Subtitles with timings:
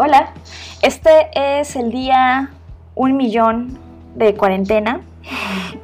[0.00, 0.32] Hola,
[0.80, 2.50] este es el día
[2.94, 3.80] un millón
[4.14, 5.00] de cuarentena.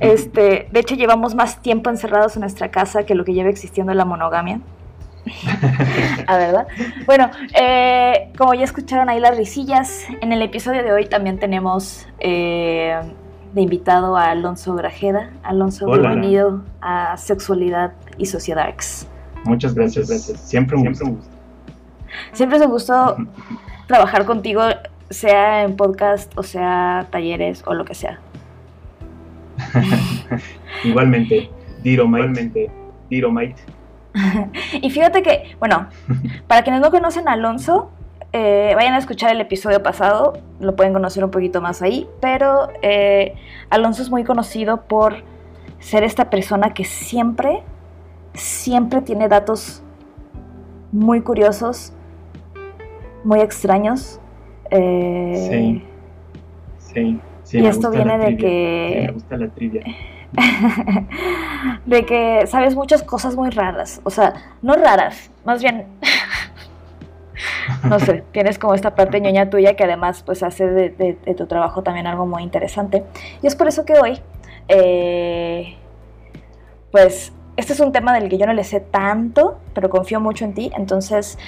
[0.00, 3.92] Este, de hecho, llevamos más tiempo encerrados en nuestra casa que lo que lleva existiendo
[3.94, 4.60] la monogamia.
[6.26, 6.66] ¿A verdad?
[7.06, 7.30] Bueno,
[7.60, 12.98] eh, como ya escucharon ahí las risillas, en el episodio de hoy también tenemos eh,
[13.52, 15.30] de invitado a Alonso Grajeda.
[15.42, 19.06] Alonso, bienvenido a Sexualidad y Sociedades.
[19.44, 20.40] Muchas gracias, gracias.
[20.40, 21.39] Siempre un, Siempre un gusto.
[22.32, 23.16] Siempre es un gusto
[23.86, 24.62] trabajar contigo,
[25.10, 28.20] sea en podcast o sea talleres o lo que sea.
[30.84, 31.50] Igualmente,
[31.82, 32.70] Diro Igualmente,
[33.08, 33.56] Diro Mate.
[34.80, 35.88] y fíjate que, bueno,
[36.46, 37.90] para quienes no conocen a Alonso,
[38.32, 42.68] eh, vayan a escuchar el episodio pasado, lo pueden conocer un poquito más ahí, pero
[42.82, 43.34] eh,
[43.70, 45.24] Alonso es muy conocido por
[45.80, 47.62] ser esta persona que siempre,
[48.34, 49.82] siempre tiene datos
[50.92, 51.92] muy curiosos,
[53.24, 54.20] muy extraños.
[54.70, 55.82] Eh,
[56.78, 57.58] sí, sí.
[57.58, 59.04] y esto viene de que...
[59.06, 59.84] me gusta la trivia.
[61.86, 65.86] de que sabes muchas cosas muy raras, o sea, no raras, más bien
[67.88, 71.82] no sé, tienes como esta parte ñoña tuya que además pues hace de, tu trabajo
[71.82, 73.04] también algo muy interesante.
[73.42, 74.20] Y es por eso que hoy,
[74.68, 75.76] eh,
[76.90, 80.44] pues este es un tema del que yo no le sé tanto, pero confío mucho
[80.44, 80.70] en ti.
[80.76, 81.38] Entonces,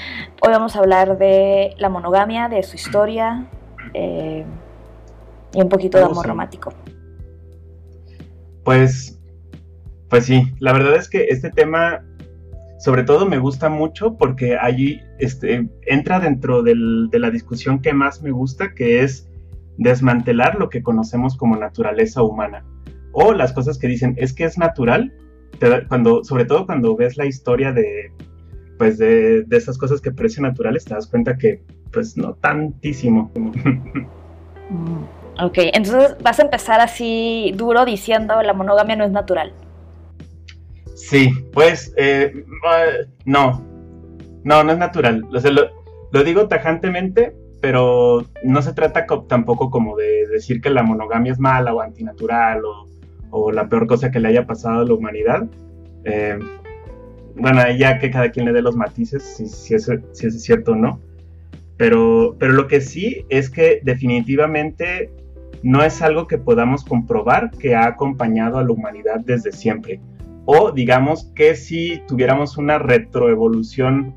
[0.42, 3.46] hoy vamos a hablar de la monogamia, de su historia
[3.94, 4.44] eh,
[5.54, 6.72] y un poquito de amor romántico.
[8.62, 9.18] Pues,
[10.08, 12.04] pues sí, la verdad es que este tema
[12.78, 16.74] sobre todo me gusta mucho porque allí este, entra dentro de
[17.18, 19.30] la discusión que más me gusta, que es
[19.78, 22.66] desmantelar lo que conocemos como naturaleza humana.
[23.12, 25.12] O las cosas que dicen, es que es natural,
[25.88, 28.12] cuando, sobre todo cuando ves la historia de,
[28.78, 31.62] pues de, de esas cosas que parecen naturales, te das cuenta que,
[31.92, 33.30] pues no tantísimo.
[34.70, 35.04] Mm,
[35.44, 39.52] ok, entonces vas a empezar así duro diciendo la monogamia no es natural.
[40.94, 42.32] Sí, pues eh,
[43.26, 43.62] no,
[44.44, 45.26] no, no es natural.
[45.30, 51.38] lo, digo tajantemente, pero no se trata tampoco como de decir que la monogamia es
[51.38, 52.86] mala o antinatural o,
[53.52, 55.48] la peor cosa que le haya pasado a la humanidad.
[56.04, 56.38] Eh,
[57.36, 59.88] bueno, ya que cada quien le dé los matices, si, es,
[60.42, 61.00] cierto o no.
[61.76, 65.10] Pero, pero lo que sí es que definitivamente
[65.62, 70.00] no es algo que podamos comprobar que ha acompañado a la humanidad desde siempre
[70.44, 74.14] o digamos que si tuviéramos una retroevolución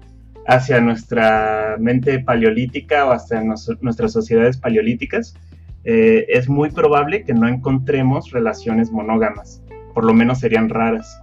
[0.48, 5.36] hacia nuestra mente paleolítica o hacia nuestras sociedades paleolíticas,
[5.86, 9.62] eh, es muy probable que no encontremos relaciones monógamas,
[9.94, 11.22] por lo menos serían raras.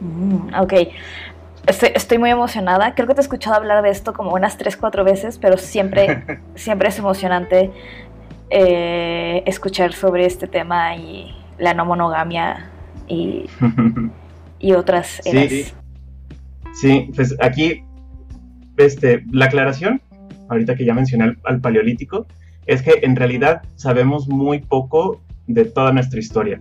[0.00, 0.72] Mm, ok,
[1.66, 5.04] estoy, muy emocionada, creo que te he escuchado hablar de esto como unas 3, 4
[5.04, 7.70] veces, pero siempre, siempre es emocionante
[8.50, 12.70] eh, escuchar sobre este tema y la no monogamia
[13.08, 13.46] y,
[14.74, 15.74] otras eras.
[16.74, 17.82] Sí, pues aquí
[18.76, 20.00] este, la aclaración,
[20.48, 22.26] ahorita que ya mencioné al, paleolítico,
[22.66, 26.60] es que en realidad sabemos muy poco de toda nuestra historia.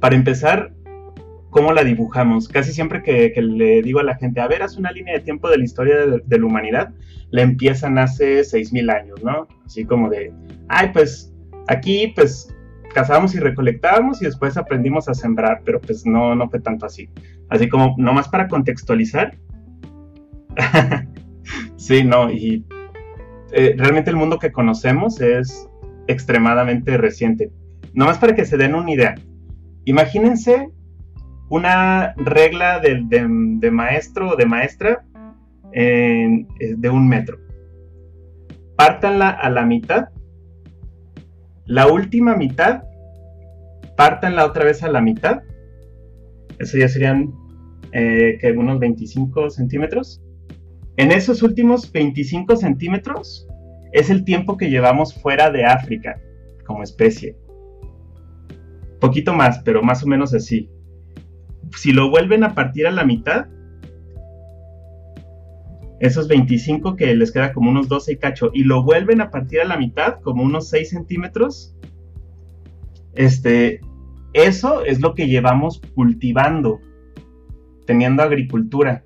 [0.00, 0.72] Para empezar,
[1.50, 2.48] ¿cómo la dibujamos?
[2.48, 5.48] Casi siempre que, le digo a la gente, a ver, haz una línea de tiempo
[5.48, 6.94] de la historia de, la humanidad,
[7.30, 9.46] la empiezan hace 6.000 años, ¿no?
[9.64, 10.32] Así como de,
[10.68, 11.32] ay, pues
[11.68, 12.48] aquí, pues
[12.94, 17.08] cazábamos y recolectábamos y después aprendimos a sembrar, pero pues no, no fue tanto así.
[17.48, 19.36] Así como nomás para contextualizar.
[21.76, 22.64] sí, no, y
[23.52, 25.68] eh, realmente el mundo que conocemos es
[26.06, 27.50] extremadamente reciente.
[27.94, 29.14] Nomás para que se den una idea.
[29.84, 30.68] Imagínense
[31.48, 35.04] una regla de, maestro o de maestra
[35.72, 37.38] eh, de un metro.
[38.76, 40.08] Pártanla a la mitad
[41.66, 42.82] la última mitad,
[43.96, 45.42] la otra vez a la mitad.
[46.58, 47.32] Eso ya serían
[47.92, 50.20] eh, que unos 25 centímetros.
[50.96, 53.46] En esos últimos 25 centímetros
[53.92, 56.20] es el tiempo que llevamos fuera de África
[56.66, 57.36] como especie.
[59.00, 60.70] Poquito más, pero más o menos así.
[61.76, 63.46] Si lo vuelven a partir a la mitad,
[66.00, 69.60] esos 25 que les queda como unos 12 y cacho, y lo vuelven a partir
[69.60, 71.74] a la mitad, como unos 6 centímetros,
[73.14, 73.80] este,
[74.32, 76.80] eso es lo que llevamos cultivando,
[77.86, 79.04] teniendo agricultura.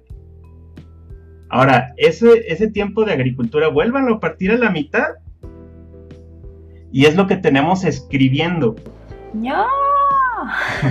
[1.48, 5.06] Ahora, ese, ese tiempo de agricultura, vuélvanlo a partir a la mitad,
[6.92, 8.74] y es lo que tenemos escribiendo.
[9.34, 9.66] ¡No!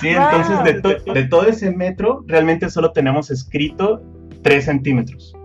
[0.00, 4.02] sí, entonces de, de todo ese metro, realmente solo tenemos escrito
[4.42, 5.36] 3 centímetros.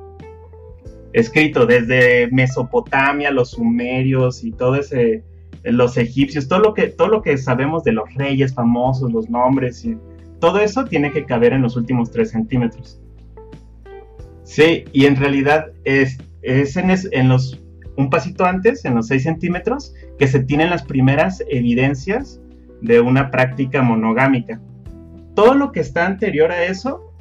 [1.14, 5.24] escrito desde Mesopotamia, los sumerios y todo ese,
[5.64, 9.84] los egipcios, todo lo que, todo lo que sabemos de los reyes famosos, los nombres
[9.86, 9.98] y
[10.40, 13.00] todo eso tiene que caber en los últimos 3 centímetros.
[14.46, 17.60] Sí, y en realidad es, en, los,
[17.98, 22.40] un pasito antes, en los 6 centímetros, que se tienen las primeras evidencias
[22.82, 24.62] de una práctica monogámica.
[25.34, 27.12] Todo lo que está anterior a eso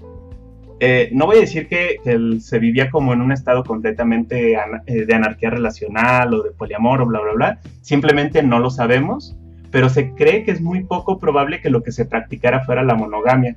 [0.80, 1.98] eh, no voy a decir que,
[2.40, 4.54] se vivía como en un estado completamente
[4.86, 7.58] eh, de anarquía relacional o de poliamor o bla, bla, bla.
[7.80, 9.34] Simplemente no lo sabemos,
[9.70, 12.94] pero se cree que es muy poco probable que lo que se practicara fuera la
[12.94, 13.56] monogamia.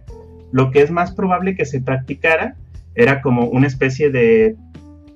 [0.51, 2.55] Lo que es más probable que se practicara
[2.97, 4.57] era como una especie de,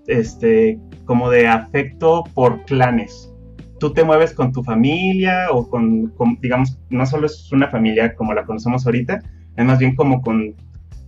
[0.07, 3.33] este, como de afecto por clanes.
[3.79, 8.33] Tú te mueves con tu familia o con digamos, no solo es una familia como
[8.33, 9.19] la conocemos ahorita,
[9.57, 10.55] es más bien como con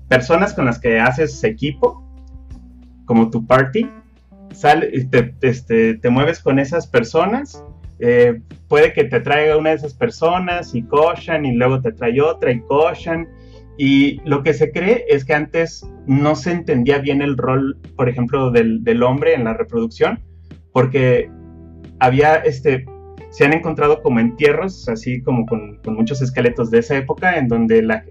[0.10, 2.04] personas con las que haces equipo,
[3.06, 3.88] como tu party,
[4.52, 7.64] sale, te, este, te mueves con esas personas,
[8.00, 12.20] eh, puede que te traiga una de esas personas y cochan y luego te trae
[12.20, 13.28] otra y cochan.
[13.78, 18.08] Y lo que se cree es que antes no se entendía bien el rol, por
[18.08, 20.20] ejemplo, del, del hombre en la reproducción,
[20.72, 21.30] porque
[22.00, 22.86] había, este,
[23.30, 27.82] se han encontrado como entierros, así como con, muchos esqueletos de esa época, en donde
[27.82, 28.06] la,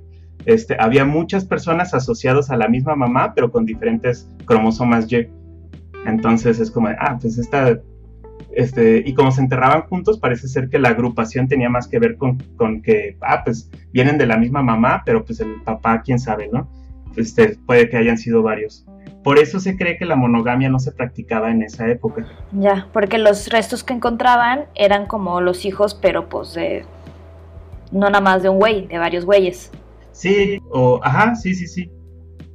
[0.47, 5.29] este, había muchas personas asociadas a la misma mamá, pero con diferentes cromosomas Y.
[6.07, 7.81] Entonces es como, ah, pues esta,
[8.55, 12.17] este, y como se enterraban juntos, parece ser que la agrupación tenía más que ver
[12.17, 16.19] con, con, que, ah, pues vienen de la misma mamá, pero pues el papá, quién
[16.19, 16.69] sabe, ¿no?
[17.17, 18.87] Este, puede que hayan sido varios.
[19.23, 22.27] Por eso se cree que la monogamia no se practicaba en esa época.
[22.53, 26.85] Ya, porque los restos que encontraban eran como los hijos, pero pues de,
[27.93, 29.71] no nada más de un güey, de varios güeyes.
[30.11, 31.91] Sí, o, ajá, sí, sí, sí.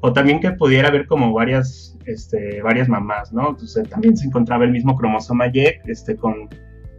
[0.01, 3.49] O también que pudiera haber como varias, este, varias mamás, ¿no?
[3.49, 6.49] Entonces también se encontraba el mismo cromosoma Y, este, con,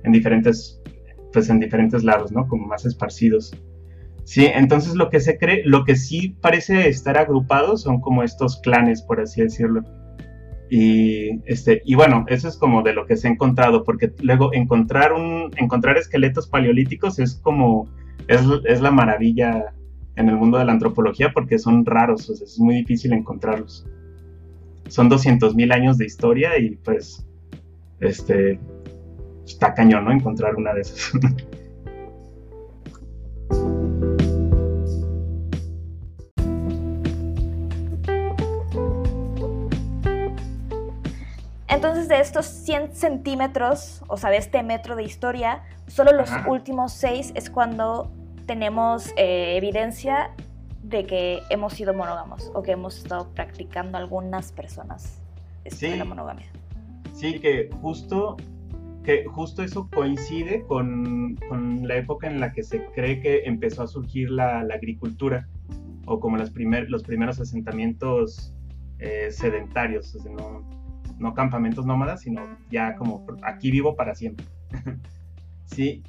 [0.04, 0.80] en diferentes,
[1.32, 2.46] pues en diferentes lados, ¿no?
[2.48, 3.52] Como más esparcidos.
[4.24, 8.60] Sí, entonces lo que se cree, lo que sí parece estar agrupado son como estos
[8.60, 9.82] clanes, por así decirlo.
[10.70, 14.52] Y, este, y bueno, eso es como de lo que se ha encontrado, porque luego
[14.52, 17.88] encontrar, un, encontrar esqueletos paleolíticos es como,
[18.26, 19.72] es, es la maravilla
[20.18, 23.86] en el mundo de la antropología porque son raros, es muy difícil encontrarlos.
[24.88, 27.24] Son 200.000 años de historia y pues
[28.00, 28.58] este
[29.46, 30.12] está cañón, ¿no?
[30.12, 31.12] Encontrar una de esas.
[41.68, 46.92] Entonces, de estos 100 centímetros, o sea, de este metro de historia, solo los últimos
[46.94, 48.10] 6 es cuando
[48.48, 50.30] tenemos eh, evidencia
[50.82, 55.20] de que hemos sido monógamos o que hemos estado practicando algunas personas
[55.64, 56.46] este, la monogamia.
[57.12, 58.38] Sí, que justo,
[59.04, 63.82] que justo eso coincide con, con, la época en la que se cree que empezó
[63.82, 65.46] a surgir la, la agricultura
[66.06, 68.54] o como los, primer, los primeros asentamientos
[68.98, 70.66] eh, sedentarios, no,
[71.18, 74.46] no campamentos nómadas, sino ya como aquí vivo para siempre.
[75.66, 76.02] sí,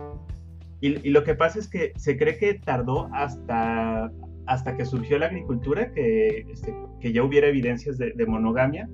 [0.81, 4.11] y, lo que pasa es que se cree que tardó hasta,
[4.45, 8.89] hasta que surgió la agricultura que, este, que ya hubiera evidencias de, monogamia,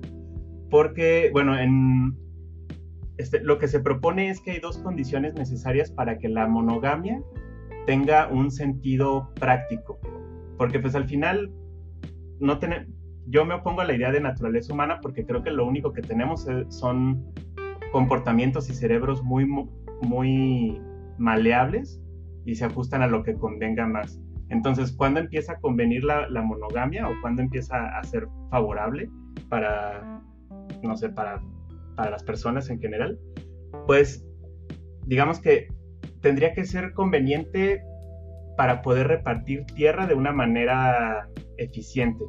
[0.68, 2.16] porque, bueno, en,
[3.18, 7.22] este, lo que se propone es que hay dos condiciones necesarias para que la monogamia
[7.86, 10.00] tenga un sentido práctico,
[10.58, 11.52] porque pues al final
[12.40, 12.88] no tener,
[13.28, 16.02] yo me opongo a la idea de naturaleza humana porque creo que lo único que
[16.02, 17.24] tenemos son
[17.92, 19.46] comportamientos y cerebros muy,
[20.02, 20.80] muy
[21.18, 22.00] maleables
[22.44, 24.20] y se ajustan a lo que convenga más.
[24.48, 29.10] Entonces, ¿cuándo empieza a convenir la, monogamia o cuándo empieza a ser favorable
[29.48, 30.22] para,
[30.82, 31.42] no sé, para,
[31.96, 33.18] para las personas en general?
[33.86, 34.24] Pues,
[35.04, 35.68] digamos que
[36.20, 37.82] tendría que ser conveniente
[38.56, 42.24] para poder repartir tierra de una manera eficiente.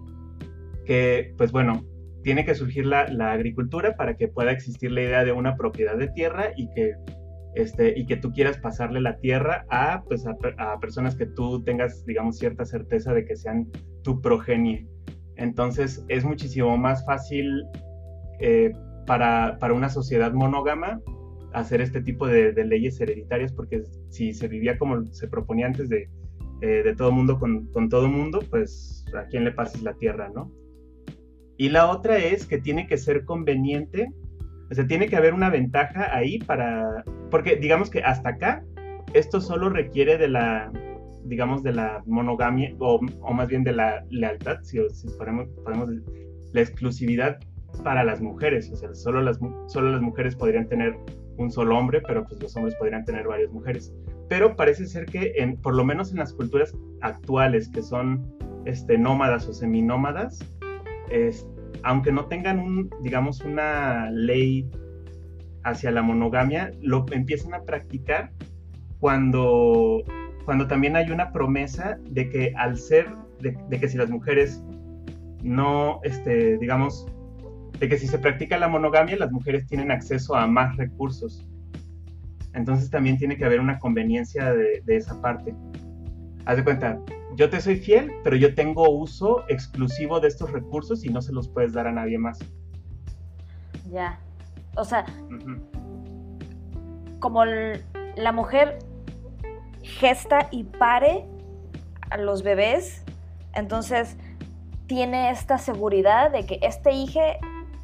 [0.85, 1.85] Que, pues bueno,
[2.23, 5.97] tiene que surgir la, la agricultura para que pueda existir la idea de una propiedad
[5.97, 6.93] de tierra y que
[7.57, 12.05] este, y que tú quieras pasarle la tierra a, pues, a, personas que tú tengas,
[12.05, 13.67] digamos, cierta certeza de que sean
[14.03, 14.87] tu progenie.
[15.35, 17.63] Entonces es muchísimo más fácil
[18.39, 18.71] eh,
[19.07, 21.01] para, para, una sociedad monógama
[21.53, 26.09] hacer este tipo de, leyes hereditarias, porque si se vivía como se proponía antes de,
[26.61, 30.29] eh, de todo mundo con, con todo mundo, pues a quién le pases la tierra,
[30.29, 30.51] ¿no?
[31.57, 34.09] Y la otra es que tiene que ser conveniente
[34.69, 38.63] o sea, tiene que haber una ventaja ahí para, porque digamos que hasta acá,
[39.13, 40.71] esto solo requiere de la,
[41.25, 42.99] digamos, de la monogamia, o,
[43.33, 44.79] más bien de la lealtad, si,
[45.17, 45.47] podemos,
[46.53, 47.39] la exclusividad
[47.83, 50.95] para las mujeres, o sea, solo las, solo las mujeres podrían tener
[51.37, 53.93] un solo hombre, pero pues los hombres podrían tener varias mujeres.
[54.29, 58.25] Pero parece ser que, en, por lo menos en las culturas actuales, que son
[58.65, 60.39] este, nómadas o seminómadas,
[61.09, 61.47] es,
[61.83, 64.69] aunque no tengan un, digamos, una ley
[65.69, 68.31] hacia la monogamia, lo empiezan a practicar
[68.99, 70.01] cuando,
[70.45, 73.07] cuando también hay una promesa de que al ser,
[73.41, 74.63] de, que si las mujeres
[75.43, 77.05] no, este, digamos,
[77.79, 81.47] de que si se practica la monogamia, las mujeres tienen acceso a más recursos.
[82.53, 85.53] Entonces también tiene que haber una conveniencia de, de esa parte.
[86.45, 86.99] Haz de cuenta,
[87.35, 91.33] yo te soy fiel, pero yo tengo uso exclusivo de estos recursos y no se
[91.33, 92.39] los puedes dar a nadie más.
[93.91, 94.19] Ya.
[94.77, 95.05] O sea,
[97.19, 98.79] como la mujer
[99.81, 101.25] gesta y pare
[102.09, 103.03] a los bebés,
[103.53, 104.17] entonces
[104.87, 107.19] tiene esta seguridad de que este hijo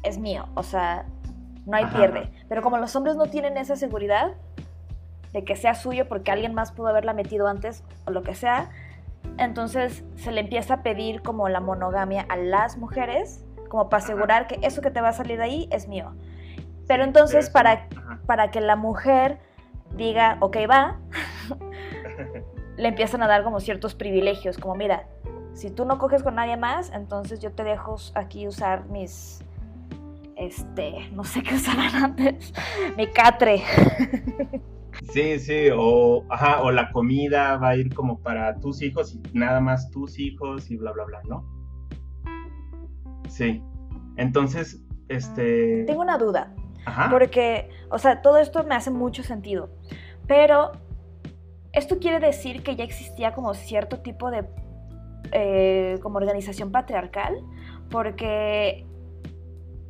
[0.02, 1.06] es mío, o sea,
[1.66, 2.30] no hay pierde.
[2.48, 4.32] Pero como los hombres no tienen esa seguridad
[5.32, 8.70] de que sea suyo porque alguien más pudo haberla metido antes o lo que sea,
[9.38, 14.46] entonces se le empieza a pedir como la monogamia a las mujeres, como para asegurar
[14.46, 16.14] que eso que te va a salir de ahí es mío.
[16.86, 17.88] Pero entonces para,
[18.26, 19.38] para que la mujer
[19.96, 20.98] diga, ok, va,
[22.76, 25.06] le empiezan a dar como ciertos privilegios, como mira,
[25.52, 29.44] si tú no coges con nadie más, entonces yo te dejo aquí usar mis,
[30.36, 32.52] este, no sé qué usaban antes,
[32.96, 33.62] mi catre.
[35.12, 39.20] Sí, sí, o, ajá, o la comida va a ir como para tus hijos y
[39.36, 41.44] nada más tus hijos y bla, bla, bla, ¿no?
[43.28, 43.62] Sí.
[44.16, 45.84] Entonces, este...
[45.84, 46.54] Tengo una duda.
[46.84, 47.08] Ajá.
[47.10, 49.70] Porque, o sea, todo esto me hace mucho sentido.
[50.26, 50.72] Pero,
[51.72, 54.44] ¿esto quiere decir que ya existía como cierto tipo de...
[55.32, 57.34] Eh, como organización patriarcal?
[57.90, 58.86] Porque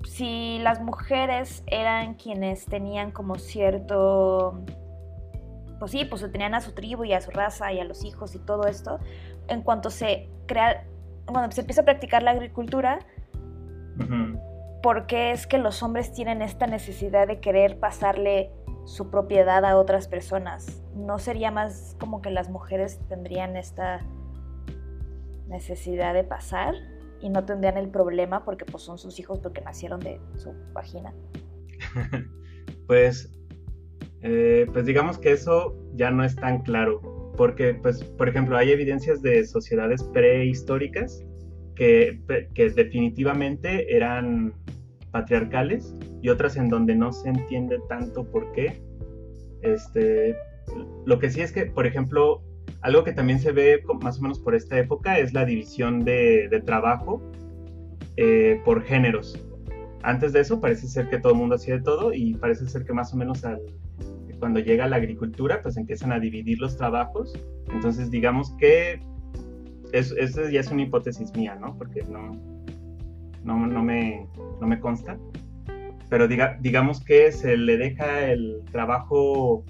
[0.05, 4.65] si las mujeres eran quienes tenían como cierto
[5.79, 8.35] pues sí, pues tenían a su tribu y a su raza y a los hijos
[8.35, 9.01] y todo esto,
[9.49, 10.87] en cuanto se crea,
[11.27, 13.01] cuando se empieza a practicar la agricultura,
[14.85, 18.51] ¿por qué es que los hombres tienen esta necesidad de querer pasarle
[18.85, 20.85] su propiedad a otras personas?
[20.95, 24.07] ¿No sería más como que las mujeres tendrían esta
[25.49, 26.75] necesidad de pasar
[27.23, 31.15] y no tendrían el problema porque pues son sus hijos porque nacieron de su vagina?
[32.87, 33.33] pues
[34.21, 38.71] eh, pues digamos que eso ya no es tan claro, porque, pues, por ejemplo, hay
[38.73, 41.25] evidencias de sociedades prehistóricas
[41.75, 42.21] que,
[42.55, 44.53] que definitivamente eran
[45.15, 48.83] patriarcales y otras en donde no se entiende tanto por qué.
[49.63, 50.37] Este,
[51.07, 52.43] lo que sí es que, por ejemplo,
[52.81, 56.61] algo que también se ve más o menos por esta época es la división de,
[56.67, 57.23] trabajo
[58.17, 59.39] eh, por géneros.
[60.03, 62.85] Antes de eso parece ser que todo el mundo hacía de todo y parece ser
[62.85, 63.61] que más o menos al,
[64.41, 67.33] cuando llega la agricultura, pues empiezan a dividir los trabajos.
[67.73, 69.01] Entonces, digamos que
[69.93, 70.17] eso,
[70.51, 71.79] ya es una hipótesis mía, ¿no?
[71.79, 72.54] Porque no,
[73.45, 74.27] no, no, me,
[74.61, 75.19] no me consta.
[76.09, 79.65] Pero diga, digamos que se le deja el trabajo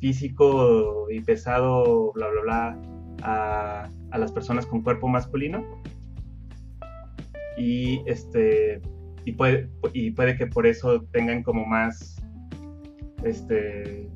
[0.00, 2.78] físico y pesado, bla, bla, bla,
[3.22, 5.64] a, a las personas con cuerpo masculino.
[7.56, 8.80] Y este
[9.24, 12.18] y puede, y puede que por eso tengan como más
[13.24, 14.08] este,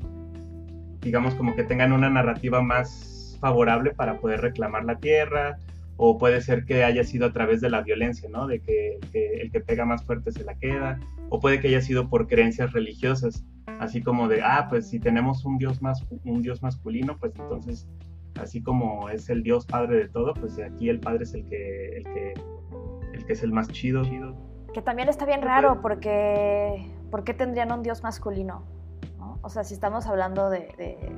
[1.00, 5.58] digamos como que tengan una narrativa más favorable para poder reclamar la tierra,
[6.04, 8.48] o puede ser que haya sido a través de la violencia, ¿no?
[8.48, 12.10] De que, el que pega más fuerte se la queda, o puede que haya sido
[12.10, 13.44] por creencias religiosas,
[13.78, 17.88] así como de, ah, pues si tenemos un dios, más, un dios masculino, pues entonces,
[18.40, 21.98] así como es el dios padre de todo, pues aquí el padre es el que,
[21.98, 22.34] el que,
[23.12, 24.02] el que es el más chido.
[24.74, 28.64] Que también está bien raro porque, ¿por qué tendrían un dios masculino?
[29.42, 31.12] O sea, si estamos hablando de, de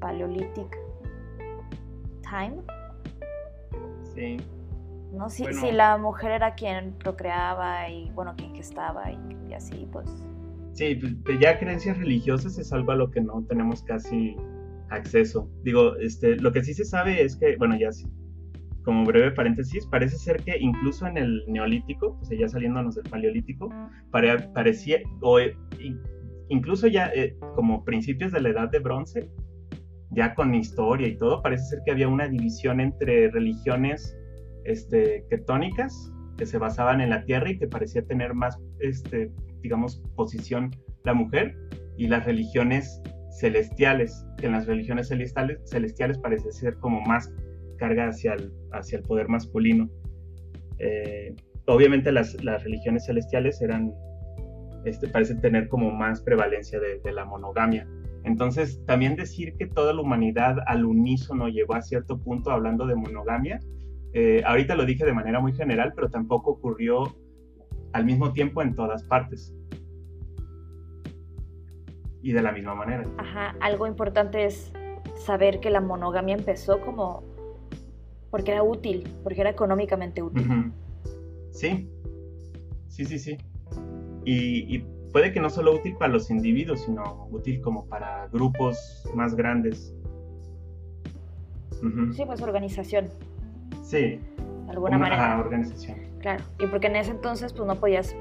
[0.00, 0.76] Paleolithic
[2.28, 2.77] Time.
[4.18, 4.36] Sí.
[5.12, 5.30] ¿no?
[5.30, 10.06] Si, si, la mujer era quien procreaba y, bueno, quien gestaba y, y así, pues...
[10.72, 14.36] Sí, pues ya creencias religiosas es algo a lo que no tenemos casi
[14.90, 15.48] acceso.
[15.62, 18.06] Digo, este, lo que sí se sabe es que, bueno, ya sí,
[18.84, 23.04] como breve paréntesis, parece ser que incluso en el neolítico, o sea, ya saliéndonos del
[23.10, 23.68] paleolítico,
[24.10, 25.38] parecía, o
[26.48, 29.28] incluso ya eh, como principios de la edad de bronce,
[30.10, 34.16] ya con historia y todo, parece ser que había una división entre religiones
[34.64, 40.02] este, ketónicas que se basaban en la tierra y que parecía tener más, este, digamos,
[40.14, 40.70] posición
[41.04, 41.56] la mujer,
[41.98, 43.02] y las religiones
[43.38, 47.30] celestiales, que en las religiones celestiales, celestiales parece ser como más
[47.76, 49.90] carga hacia el, hacia el poder masculino.
[50.78, 51.34] Eh,
[51.66, 53.92] obviamente las, religiones celestiales eran,
[54.84, 57.86] este, parece tener como más prevalencia de, la monogamia.
[58.24, 62.94] Entonces, también decir que toda la humanidad al unísono llegó a cierto punto hablando de
[62.94, 63.60] monogamia,
[64.12, 67.16] eh, ahorita lo dije de manera muy general, pero tampoco ocurrió
[67.92, 69.54] al mismo tiempo en todas partes.
[72.22, 73.04] Y de la misma manera.
[73.18, 74.72] Ajá, algo importante es
[75.16, 77.22] saber que la monogamia empezó como
[78.30, 80.72] porque era útil, porque era económicamente útil.
[81.50, 81.90] Sí,
[82.88, 83.38] sí, sí, sí.
[84.24, 89.34] Y, puede que no solo útil para los individuos, sino útil como para grupos más
[89.34, 89.94] grandes.
[92.14, 93.08] Sí, pues organización.
[93.82, 94.20] Sí.
[94.66, 95.38] De alguna manera.
[95.38, 95.98] organización.
[96.20, 98.16] Claro, y porque en ese entonces pues no podías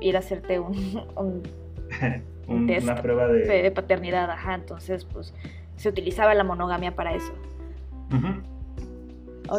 [0.00, 0.74] ir a hacerte un,
[2.46, 3.62] un, test una prueba de...
[3.62, 3.70] de...
[3.70, 5.34] paternidad, ajá, entonces pues
[5.76, 7.32] se utilizaba la monogamia para eso.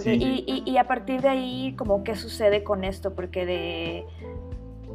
[0.06, 4.06] y, a partir de ahí, como qué sucede con esto, porque de,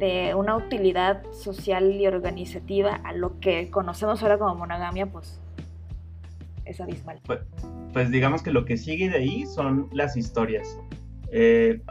[0.01, 5.39] de una utilidad social y organizativa a lo que conocemos ahora como monogamia, pues
[6.65, 7.19] es abismal.
[7.23, 7.41] Pues,
[7.93, 10.79] pues digamos que lo que sigue de ahí son las historias.
[11.31, 11.81] Eh,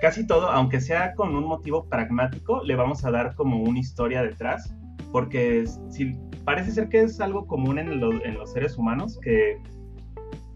[0.00, 4.22] casi todo, aunque sea con un motivo pragmático, le vamos a dar como una historia
[4.22, 4.72] detrás,
[5.10, 9.60] porque si parece ser que es algo común en, los seres humanos, que,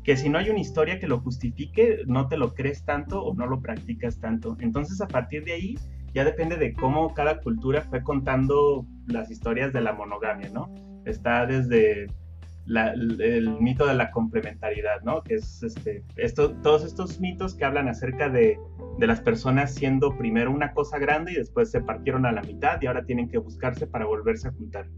[0.05, 3.35] que si no hay una historia que lo justifique, no te lo crees tanto o
[3.35, 4.57] no lo practicas tanto.
[4.61, 5.75] Entonces a partir de ahí
[6.17, 10.75] ya depende de cómo cada cultura fue contando las historias de la monogamia, ¿no?
[11.05, 12.07] Está desde
[12.67, 15.23] el mito de la complementariedad, ¿no?
[15.23, 18.59] Que es este, esto, todos estos mitos que hablan acerca de,
[18.99, 22.81] de, las personas siendo primero una cosa grande y después se partieron a la mitad
[22.81, 24.89] y ahora tienen que buscarse para volverse a juntar.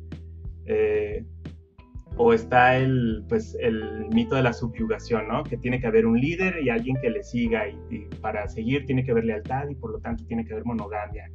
[0.66, 1.24] Eh,
[2.18, 5.44] o está el, pues, el mito de la subyugación, ¿no?
[5.44, 9.04] Que tiene que haber un líder y alguien que le siga y, para seguir tiene
[9.04, 11.30] que haber lealtad y por lo tanto tiene que haber monogamia,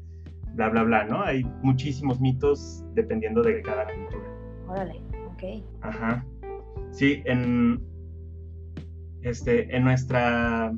[0.56, 1.24] bla, bla, bla, ¿no?
[1.24, 4.24] Hay muchísimos mitos dependiendo de cada cultura.
[4.68, 5.02] Órale,
[5.34, 5.64] ok.
[5.82, 6.26] Ajá.
[6.92, 7.82] Sí, en,
[9.22, 10.74] este, en nuestra...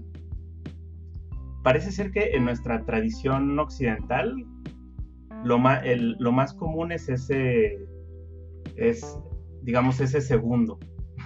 [1.64, 4.36] Parece ser que en nuestra tradición occidental
[5.44, 5.82] lo más,
[6.20, 7.80] lo más común es ese
[8.76, 9.20] es,
[9.66, 10.80] digamos, ese segundo,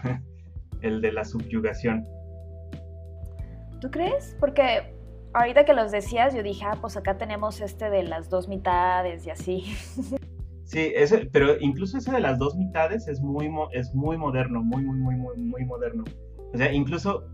[0.81, 2.05] el de la subyugación.
[3.81, 4.35] ¿Tú crees?
[4.39, 4.93] Porque
[5.33, 9.27] ahorita que los decías, yo dije, ah, pues acá tenemos este de las dos mitades
[9.27, 9.63] y así.
[10.69, 14.83] Sí, ese, pero incluso ese de las dos mitades es muy, es muy moderno, muy,
[14.83, 16.03] muy, muy, muy, muy moderno.
[16.53, 17.27] O sea, incluso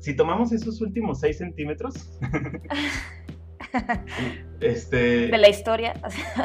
[0.00, 2.18] si tomamos esos últimos seis centímetros,
[4.60, 5.28] este...
[5.28, 5.94] De la historia.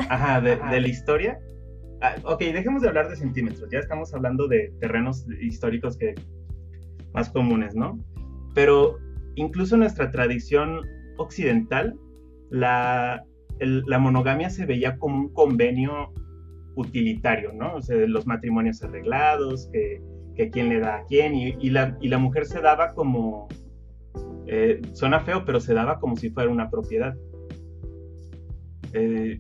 [0.08, 1.40] Ajá, de, de la historia,
[2.06, 6.14] Ah, ok, dejemos de hablar de centímetros, ya estamos hablando de terrenos históricos que
[7.14, 7.98] más comunes, ¿no?
[8.54, 8.98] Pero
[9.36, 10.82] incluso en nuestra tradición
[11.16, 11.96] occidental,
[12.50, 13.24] la,
[13.62, 16.12] la monogamia se veía como un convenio
[16.76, 17.76] utilitario, ¿no?
[17.76, 20.02] O sea, los matrimonios arreglados, que,
[20.36, 23.48] que quién le da a quién, y, la, y la, mujer se daba como,
[24.48, 27.16] eh, suena feo, pero se daba como si fuera una propiedad.
[28.92, 29.40] Eh,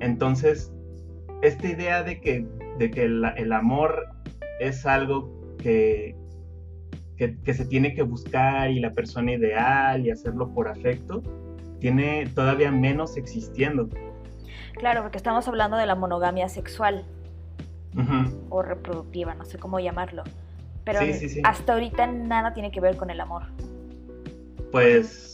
[0.00, 0.71] entonces,
[1.42, 2.46] esta idea de que,
[2.78, 4.08] de que el, amor
[4.60, 6.16] es algo que,
[7.16, 11.22] que, se tiene que buscar y la persona ideal y hacerlo por afecto,
[11.80, 13.88] tiene todavía menos existiendo.
[14.74, 17.04] Claro, porque estamos hablando de la monogamia sexual
[18.48, 20.22] o reproductiva, no sé cómo llamarlo.
[20.84, 21.00] Pero
[21.44, 23.42] hasta ahorita nada tiene que ver con el amor.
[24.70, 25.31] Pues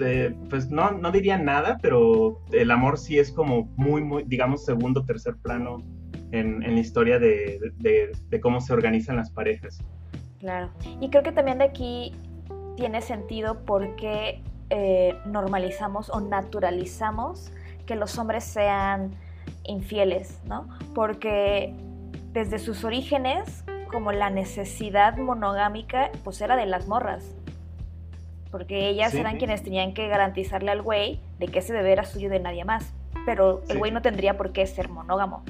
[0.00, 4.64] este, pues no, no diría nada, pero el amor sí es como muy, muy, digamos,
[4.64, 5.82] segundo, tercer plano
[6.32, 7.60] en, la historia de,
[8.40, 9.78] cómo se organizan las parejas.
[10.38, 12.14] Claro, y creo que también de aquí
[12.76, 17.52] tiene sentido porque eh, normalizamos o naturalizamos
[17.84, 19.10] que los hombres sean
[19.64, 20.66] infieles, ¿no?
[20.94, 21.74] Porque
[22.32, 27.34] desde sus orígenes, como la necesidad monogámica, pues era de las morras
[28.50, 32.28] porque ellas eran quienes tenían que garantizarle al güey de que ese bebé era suyo
[32.30, 32.92] de nadie más,
[33.26, 35.44] pero el güey no tendría por qué ser monógamo.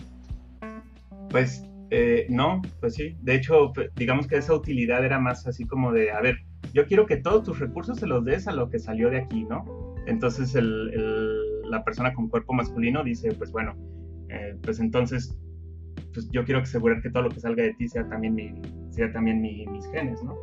[1.30, 5.92] Pues eh, no, pues sí, de hecho, digamos que esa utilidad era más así como
[5.92, 6.36] de, a ver,
[6.72, 9.44] yo quiero que todos tus recursos se los des a lo que salió de aquí,
[9.44, 9.64] ¿no?
[10.06, 13.74] Entonces la persona con cuerpo masculino dice, pues bueno,
[14.28, 15.36] eh, pues entonces
[16.12, 18.52] pues yo quiero asegurar que todo lo que salga de ti sea también, mi,
[18.90, 20.34] sea también mis genes, ¿no?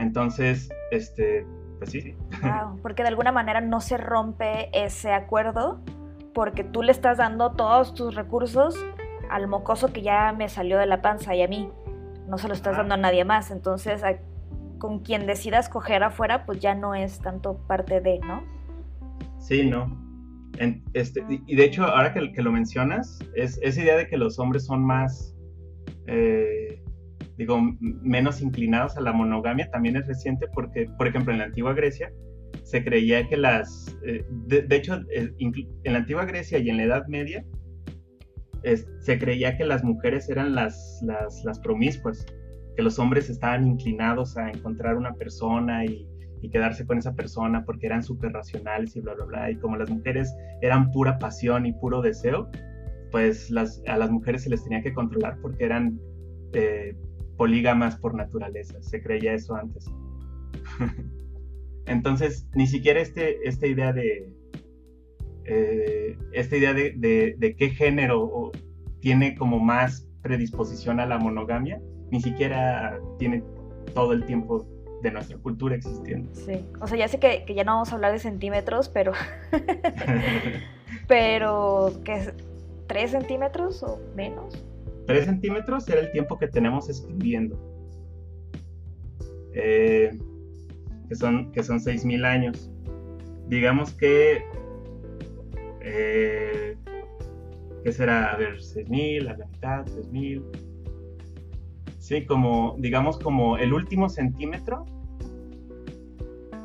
[0.00, 1.46] Entonces, este,
[1.78, 2.16] pues sí.
[2.82, 5.80] porque de alguna manera no se rompe ese acuerdo
[6.34, 8.74] porque tú le estás dando todos tus recursos
[9.30, 11.70] al mocoso que ya me salió de la panza y a mí.
[12.26, 13.50] No se lo estás dando a nadie más.
[13.50, 14.02] Entonces,
[14.78, 18.42] con quien decidas coger afuera, pues ya no es tanto parte de, ¿no?
[19.38, 19.98] Sí, no.
[20.94, 24.38] este, y de hecho, ahora que, que, lo mencionas, es esa idea de que los
[24.38, 25.34] hombres son más,
[26.06, 26.79] eh,
[27.40, 31.72] digo, menos inclinados a la monogamia también es reciente porque, por ejemplo, en la antigua
[31.72, 32.12] Grecia
[32.64, 36.82] se creía que las, eh, de, hecho, eh, en la antigua Grecia y en la
[36.82, 37.42] Edad Media,
[38.98, 42.26] se creía que las mujeres eran las, las, las promiscuas
[42.76, 46.06] que los hombres estaban inclinados a encontrar una persona y,
[46.52, 49.50] quedarse con esa persona porque eran súper racionales y bla, bla, bla.
[49.50, 52.50] Y como las mujeres eran pura pasión y puro deseo,
[53.10, 56.00] pues las, a las mujeres se les tenía que controlar porque eran
[56.54, 56.94] eh,
[57.40, 58.74] polígamas por naturaleza.
[58.82, 59.90] Se creía eso antes.
[61.86, 64.30] Entonces, ni siquiera este, esta idea de...
[65.46, 66.92] Eh, esta idea de,
[67.38, 68.52] de qué género
[69.00, 73.42] tiene como más predisposición a la monogamia, ni siquiera tiene
[73.94, 74.66] todo el tiempo
[75.02, 76.28] de nuestra cultura existiendo.
[76.34, 79.12] Sí, o sea, ya sé que, ya no vamos a hablar de centímetros, pero...
[81.08, 82.34] pero, ¿qué es?
[82.86, 84.62] ¿Tres centímetros o menos?
[85.10, 87.58] Tres centímetros era el tiempo que tenemos escribiendo.
[89.54, 90.16] Eh,
[91.08, 92.70] que son, que son 6.000 años.
[93.48, 94.44] Digamos que...
[95.82, 96.76] Eh,
[97.82, 98.32] ¿Qué será?
[98.32, 100.70] A ver, 6.000, a la mitad, 3.000
[101.98, 104.84] Sí, como, digamos, como el último centímetro.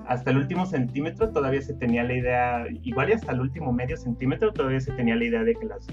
[0.07, 3.97] Hasta el último centímetro todavía se tenía la idea, igual y hasta el último medio
[3.97, 5.87] centímetro todavía se tenía la idea de que las,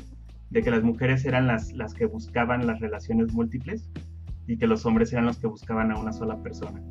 [0.53, 3.89] de que las mujeres eran las, las que buscaban las relaciones múltiples
[4.47, 6.83] y que los hombres eran los que buscaban a una sola persona.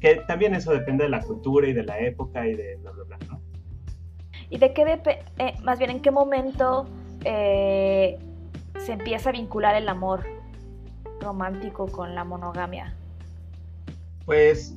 [0.00, 3.04] Que también eso depende de la cultura y de la época y de bla, bla,
[3.04, 3.40] bla, ¿no?
[4.50, 5.00] ¿Y de qué,
[5.38, 6.86] eh, más bien en qué momento
[7.24, 8.18] eh,
[8.76, 10.24] se empieza a vincular el amor
[11.22, 12.94] romántico con la monogamia?
[14.26, 14.76] Pues,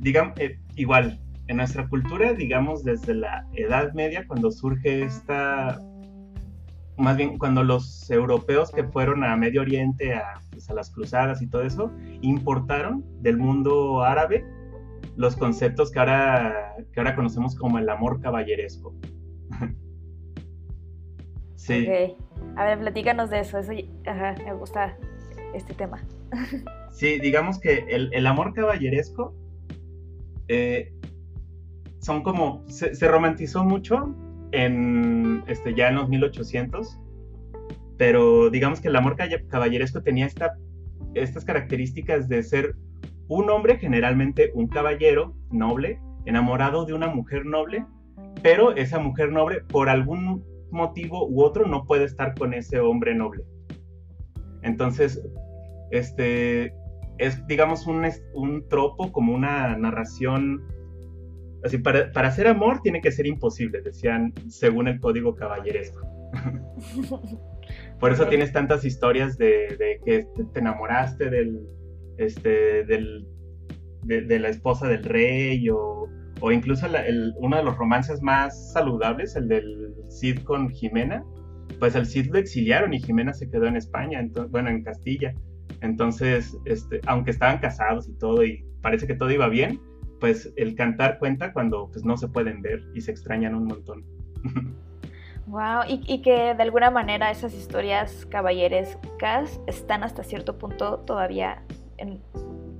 [0.00, 5.80] digamos, eh, igual, en nuestra cultura, digamos, desde la Edad Media, cuando surge esta,
[6.96, 11.42] más bien cuando los europeos que fueron a Medio Oriente, a, pues, a las cruzadas
[11.42, 14.44] y todo eso, importaron del mundo árabe
[15.16, 18.94] los conceptos que ahora, que ahora conocemos como el amor caballeresco.
[21.56, 21.86] sí.
[22.56, 23.58] A ver, platícanos de eso.
[23.58, 23.72] Eso
[24.06, 24.96] ajá, me gusta
[25.54, 26.00] este tema.
[26.96, 29.34] Sí, digamos que el, amor caballeresco
[30.48, 30.94] eh,
[32.00, 32.64] son como.
[32.68, 34.14] Se, romantizó mucho
[34.52, 36.98] en este, ya en los 1800,
[37.96, 39.16] pero digamos que el amor
[39.48, 40.56] caballeresco tenía esta,
[41.14, 42.76] estas características de ser
[43.28, 47.84] un hombre, generalmente un caballero noble, enamorado de una mujer noble,
[48.42, 53.14] pero esa mujer noble, por algún motivo u otro no puede estar con ese hombre
[53.14, 53.44] noble.
[54.62, 55.22] Entonces,
[55.90, 56.72] este
[57.18, 60.62] es, digamos, un, un tropo, como una narración.
[61.64, 66.00] Así, para, para, hacer amor tiene que ser imposible, decían, según el código caballeresco.
[68.00, 71.60] Por eso tienes tantas historias de, que te enamoraste del,
[72.18, 73.26] este, del,
[74.04, 76.06] de, la esposa del rey o,
[76.40, 76.86] o incluso
[77.38, 81.24] uno de los romances más saludables, el del Cid con Jimena,
[81.78, 85.34] pues el Cid lo exiliaron y Jimena se quedó en España, entonces, bueno, en Castilla.
[85.80, 89.80] Entonces, este, aunque estaban casados y todo y parece que todo iba bien,
[90.26, 94.04] pues el cantar cuenta cuando pues no se pueden ver y se extrañan un montón.
[95.48, 101.62] Wow, y, y, que de alguna manera esas historias caballerescas están hasta cierto punto todavía
[101.98, 102.20] en,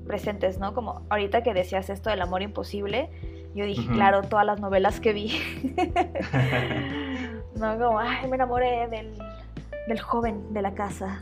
[0.05, 0.75] presentes, ¿no?
[0.75, 3.09] Como ahorita que decías esto del amor imposible,
[3.55, 5.41] yo dije, claro, todas las novelas que vi.
[7.55, 11.21] no, como, ay, me enamoré del, joven de la casa.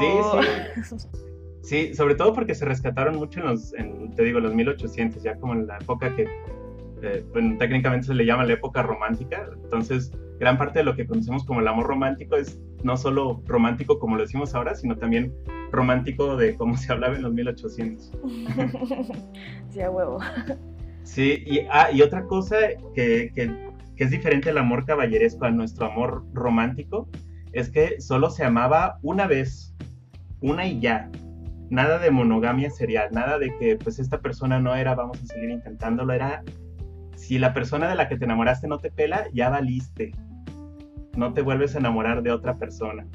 [0.00, 0.08] Sí,
[0.82, 1.08] sí.
[1.62, 3.72] Sí, sobre todo porque se rescataron mucho en los,
[4.16, 6.26] te digo, los 1800, ya como en la época que,
[7.02, 9.48] eh, bueno, técnicamente se le llama la época romántica.
[9.62, 13.98] Entonces, gran parte de lo que conocemos como el amor romántico es no solo romántico
[13.98, 15.34] como lo decimos ahora, sino también
[15.70, 18.10] romántico de cómo se hablaba en los 1800.
[19.70, 20.18] sí, a huevo.
[21.02, 22.56] Sí, y, ah, y otra cosa
[22.94, 23.32] que,
[23.96, 27.08] es diferente al amor caballeresco a nuestro amor romántico
[27.52, 29.74] es que solo se amaba una vez,
[30.40, 31.10] una y ya.
[31.70, 35.50] Nada de monogamia serial, nada de que pues esta persona no era, vamos a seguir
[35.50, 36.42] intentándolo, era
[37.14, 40.12] si la persona de la que te enamoraste no te pela, ya valiste.
[41.16, 43.06] No te vuelves a enamorar de otra persona.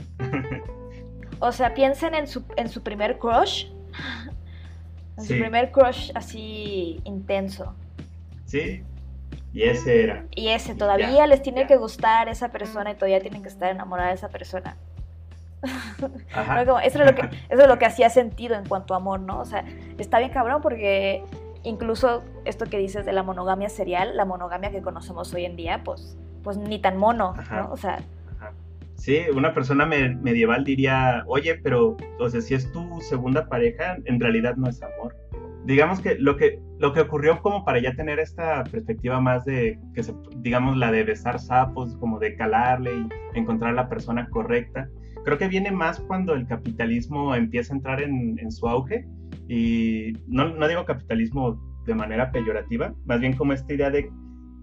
[1.39, 3.67] o sea, piensen en su, en su primer crush
[5.17, 7.73] su primer crush así intenso.
[8.45, 8.83] Sí,
[9.53, 10.25] y ese era.
[10.31, 14.11] Y ese, todavía les tiene que gustar esa persona y todavía tienen que estar enamorados
[14.11, 14.77] de esa persona.
[16.83, 19.39] eso, es lo que, eso es lo que hacía sentido en cuanto a amor, ¿no?
[19.39, 19.63] O sea,
[19.97, 21.23] está bien cabrón porque
[21.63, 25.81] incluso esto que dices de la monogamia serial, la monogamia que conocemos hoy en día,
[25.83, 27.71] pues, pues ni tan mono, ¿no?
[27.71, 27.99] O sea...
[28.95, 34.19] Sí, una persona medieval diría, oye, pero, o sea, si es tu segunda pareja, en
[34.19, 35.15] realidad no es amor.
[35.65, 39.79] Digamos que lo que, lo que ocurrió como para ya tener esta perspectiva más de,
[39.93, 44.89] que se, digamos, la de besar sapos, como de calarle y encontrar la persona correcta,
[45.25, 49.05] creo que viene más cuando el capitalismo empieza a entrar en, en su auge
[49.49, 54.09] y no, no, digo capitalismo de manera peyorativa, más bien como esta idea de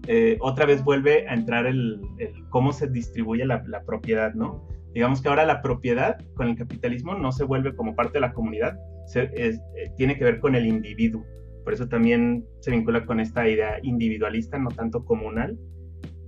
[0.07, 2.01] eh, otra vez vuelve a entrar el,
[2.49, 4.67] cómo se distribuye la, propiedad, ¿no?
[4.93, 8.33] Digamos que ahora la propiedad con el capitalismo no se vuelve como parte de la
[8.33, 8.77] comunidad,
[9.15, 9.57] eh,
[9.95, 11.25] tiene que ver con el individuo.
[11.63, 15.57] Por eso también se vincula con esta idea individualista, no tanto comunal,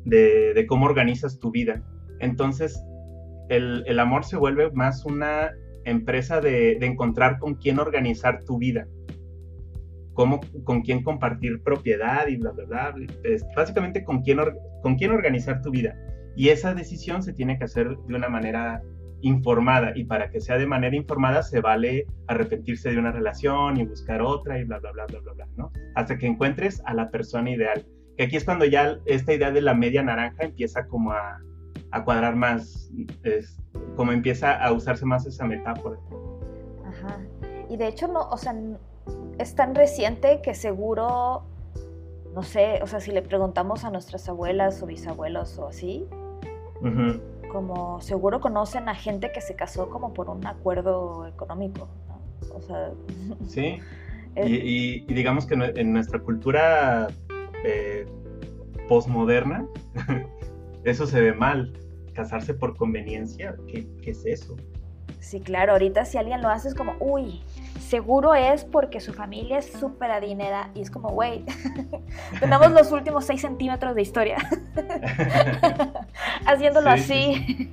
[0.06, 1.84] de, cómo organizas tu vida.
[2.22, 2.82] Entonces,
[3.50, 5.52] el, el amor se vuelve más una
[5.86, 8.88] empresa de, encontrar con quién organizar tu vida,
[10.14, 12.96] cómo, con quién compartir propiedad y bla, bla, bla.
[13.56, 14.40] básicamente con quién,
[14.82, 15.96] con quién organizar tu vida.
[16.36, 18.82] Y esa decisión se tiene que hacer de una manera
[19.22, 23.86] informada y para que sea de manera informada se vale arrepentirse de una relación y
[23.86, 25.72] buscar otra y bla, bla, bla, bla, bla, bla, ¿no?
[25.96, 27.86] Hasta que encuentres a la persona ideal.
[28.18, 31.40] Que aquí es cuando ya esta idea de la media naranja empieza como a,
[31.96, 32.92] a cuadrar más,
[33.24, 33.58] es,
[33.96, 35.98] como empieza a usarse más esa metáfora.
[36.86, 37.20] Ajá.
[37.70, 38.54] Y de hecho, no, o sea,
[39.38, 41.44] es tan reciente que seguro,
[42.34, 46.06] no sé, o sea, si le preguntamos a nuestras abuelas o bisabuelos o así,
[47.50, 52.56] como seguro conocen a gente que se casó como por un acuerdo económico, ¿no?
[52.56, 52.92] O sea...
[53.48, 53.80] Sí.
[54.38, 57.08] Y, digamos que en nuestra cultura
[57.64, 58.06] eh,
[58.90, 59.66] postmoderna,
[60.84, 61.72] eso se ve mal
[62.16, 64.56] casarse por conveniencia, ¿qué, es eso?
[65.20, 67.44] Sí, claro, ahorita si alguien lo hace es como, uy,
[67.80, 71.46] seguro es porque su familia es súper adinera y es como, güey,
[72.40, 74.38] tenemos los últimos seis centímetros de historia
[76.46, 77.72] haciéndolo así.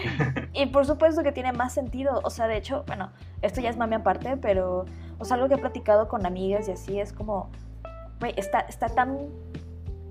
[0.52, 3.10] y por supuesto que tiene más sentido, o sea, de hecho, bueno,
[3.42, 4.86] esto ya es mami aparte, pero,
[5.18, 7.50] o sea, algo que he platicado con amigas y así es como,
[8.20, 9.28] güey, está, está tan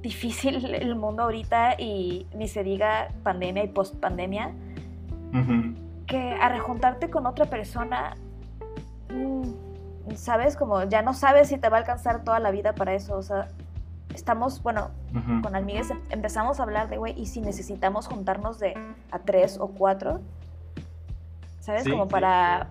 [0.03, 4.51] difícil el mundo ahorita y ni se diga pandemia y post pandemia,
[6.05, 8.15] que a rejuntarte con otra persona,
[9.09, 10.55] mm, ¿sabes?
[10.55, 13.17] Como ya no sabes si te va a alcanzar toda la vida para eso.
[13.17, 13.47] O sea,
[14.13, 14.91] estamos, bueno,
[15.41, 18.75] con Almigues em, empezamos a hablar de, güey, ¿y si necesitamos juntarnos de
[19.09, 20.21] a tres o cuatro?
[21.61, 21.87] ¿Sabes?
[21.87, 22.67] como para,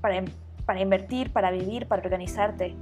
[0.00, 0.22] para,
[0.64, 2.76] para invertir, para vivir, para organizarte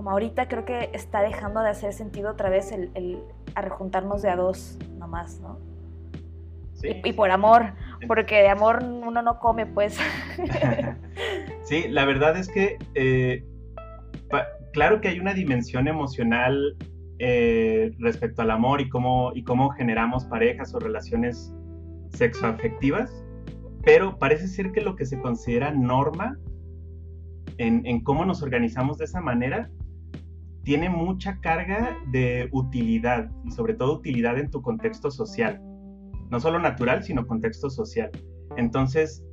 [0.00, 3.18] como ahorita creo que está dejando de hacer sentido otra vez el, el
[3.54, 5.58] a rejuntarnos de a dos nomás, ¿no?
[6.72, 7.02] Sí.
[7.04, 7.74] Y, por amor,
[8.08, 9.98] porque de amor uno no come, pues.
[11.64, 13.44] sí, la verdad es que, eh,
[14.72, 16.78] claro que hay una dimensión emocional
[17.18, 21.52] eh, respecto al amor y cómo, y cómo generamos parejas o relaciones
[22.08, 23.22] sexoafectivas,
[23.84, 26.38] pero parece ser que lo que se considera norma
[27.58, 29.68] en, en cómo nos organizamos de esa manera
[30.70, 35.60] tiene mucha carga de utilidad y sobre todo utilidad en tu contexto social.
[36.30, 38.08] No solo natural, sino contexto social.
[38.56, 39.24] Entonces,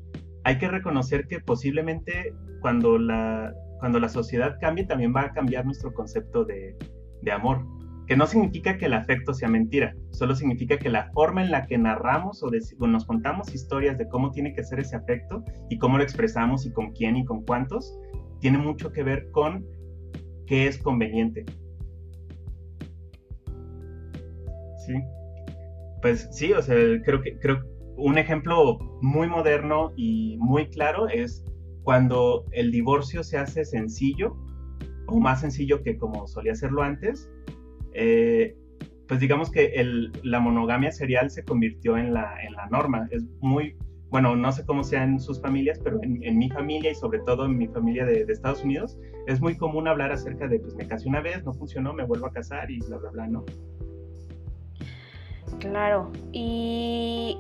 [0.46, 5.64] hay que reconocer que posiblemente cuando la, cuando la sociedad cambie, también va a cambiar
[5.64, 6.76] nuestro concepto de,
[7.22, 7.64] de amor.
[8.08, 11.68] Que no significa que el afecto sea mentira, solo significa que la forma en la
[11.68, 15.78] que narramos o, o nos contamos historias de cómo tiene que ser ese afecto y
[15.78, 17.96] cómo lo expresamos y con quién y con cuántos,
[18.40, 19.64] tiene mucho que ver con
[20.48, 21.46] qué es conveniente.
[24.86, 24.94] Sí.
[26.02, 27.62] Pues sí, o sea, creo que creo
[27.98, 31.44] un ejemplo muy moderno y muy claro es
[31.84, 34.36] cuando el divorcio se hace sencillo
[35.08, 37.30] o más sencillo que como solía hacerlo antes.
[37.94, 38.56] Eh,
[39.08, 39.74] pues digamos que
[40.24, 43.08] la monogamia serial se convirtió en la, en la norma.
[43.10, 43.76] Es muy,
[44.10, 47.46] bueno, no sé cómo sea en sus familias, pero en, mi familia y sobre todo
[47.46, 51.10] en mi familia de, Estados Unidos, es muy común hablar acerca de, pues me casé
[51.10, 53.44] una vez, no funcionó, me vuelvo a casar y bla, bla, bla, ¿no?
[55.60, 57.38] Claro, y,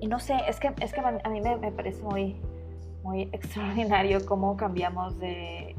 [0.00, 2.36] y no sé, es que, es que a mí me, parece muy,
[3.02, 5.74] muy extraordinario cómo cambiamos de,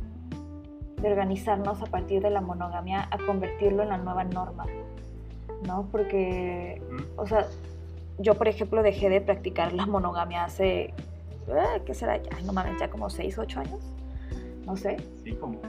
[1.02, 4.66] de organizarnos a partir de la monogamia a convertirlo en la nueva norma,
[5.66, 5.88] ¿no?
[5.92, 6.82] Porque,
[7.16, 7.48] o sea,
[8.22, 10.94] yo, por ejemplo, dejé de practicar la monogamia hace,
[11.48, 12.18] eh, ¿qué será?
[12.18, 13.80] Ya, no mames, ya como 6, 8 años.
[14.66, 14.98] No sé.
[15.24, 15.60] Sí, como.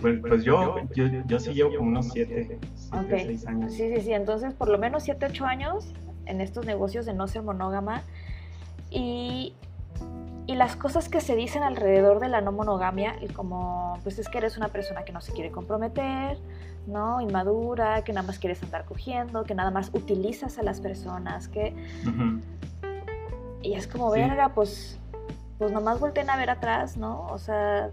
[0.00, 0.74] Pues, pues, yo,
[1.26, 2.58] yo, sí llevo como unos 7,
[3.08, 3.72] 6 años.
[3.72, 4.12] Sí, sí, sí.
[4.12, 5.94] Entonces, por lo menos 7, 8 años
[6.26, 8.02] en estos negocios de no ser monógama
[8.90, 9.54] y,
[10.46, 14.28] y las cosas que se dicen alrededor de la no monogamia, y como pues es
[14.28, 16.38] que eres una persona que no se quiere comprometer,
[16.86, 17.20] ¿no?
[17.20, 21.74] Inmadura, que nada más quieres andar cogiendo, que nada más utilizas a las personas, que...
[23.62, 24.98] Y es como, verga, pues,
[25.58, 27.26] pues nomás volteen a ver atrás, ¿no?
[27.26, 27.90] O sea...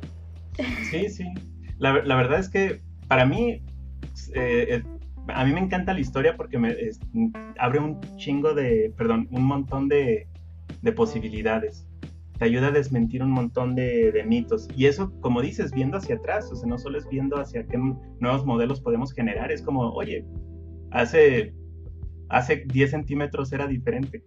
[0.89, 1.25] Sí, sí.
[1.78, 3.62] La, la verdad es que para mí,
[4.34, 4.84] eh, eh,
[5.28, 6.75] a mí me encanta la historia porque me
[7.58, 10.28] abre un chingo de, perdón, un montón de,
[10.82, 11.86] de posibilidades.
[12.39, 14.67] Te ayuda a desmentir un montón de, de, mitos.
[14.75, 17.78] Y eso, como dices, viendo hacia atrás, o sea, no solo es viendo hacia qué
[18.19, 20.25] nuevos modelos podemos generar, es como, oye,
[20.91, 21.54] hace,
[22.30, 24.23] hace 10 centímetros era diferente.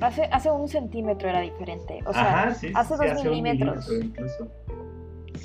[0.00, 2.00] hace, hace un centímetro era diferente.
[2.06, 3.90] O sea, hace dos milímetros.
[4.02, 4.50] incluso.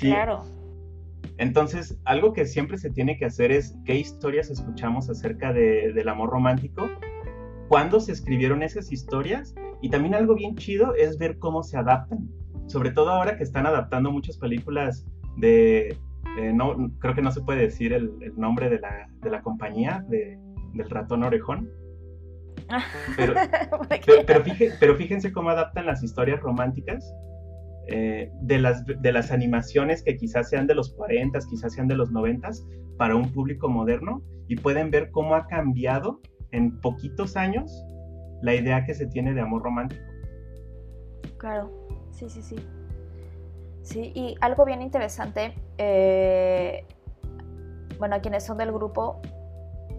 [0.00, 0.42] Claro.
[1.38, 6.08] Entonces, algo que siempre se tiene que hacer es qué historias escuchamos acerca de, del
[6.08, 6.88] amor romántico,
[7.70, 12.28] cuándo se escribieron esas historias y también algo bien chido es ver cómo se adaptan.
[12.66, 15.06] Sobre todo ahora que están adaptando muchas películas
[15.36, 15.96] de,
[16.52, 20.36] no, creo que no se puede decir el, nombre de la, de la compañía de,
[20.74, 21.70] del ratón orejón.
[23.16, 23.34] Pero,
[24.26, 24.44] pero,
[24.78, 27.12] pero fíjense cómo adaptan las historias románticas
[27.88, 31.96] eh, de, las, de las animaciones que quizás sean de los 40, quizás sean de
[31.96, 32.50] los 90
[32.96, 36.20] para un público moderno y pueden ver cómo ha cambiado
[36.52, 37.84] en poquitos años
[38.42, 40.02] la idea que se tiene de amor romántico.
[41.38, 41.70] Claro,
[42.10, 42.56] sí, sí, sí.
[43.82, 46.84] Sí, y algo bien interesante, eh,
[47.98, 49.20] bueno, quienes son del grupo,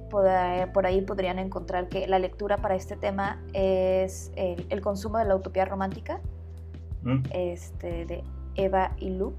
[0.10, 5.26] por, ahí podrían encontrar que la lectura para este tema es el, el consumo de
[5.26, 6.20] la utopía romántica
[7.04, 7.24] Mm.
[7.32, 8.24] este, de
[8.56, 9.34] Eva y Lu,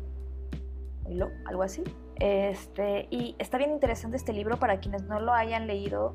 [1.46, 1.82] algo así.
[2.16, 6.14] Este, y está bien interesante este libro para quienes no lo hayan leído,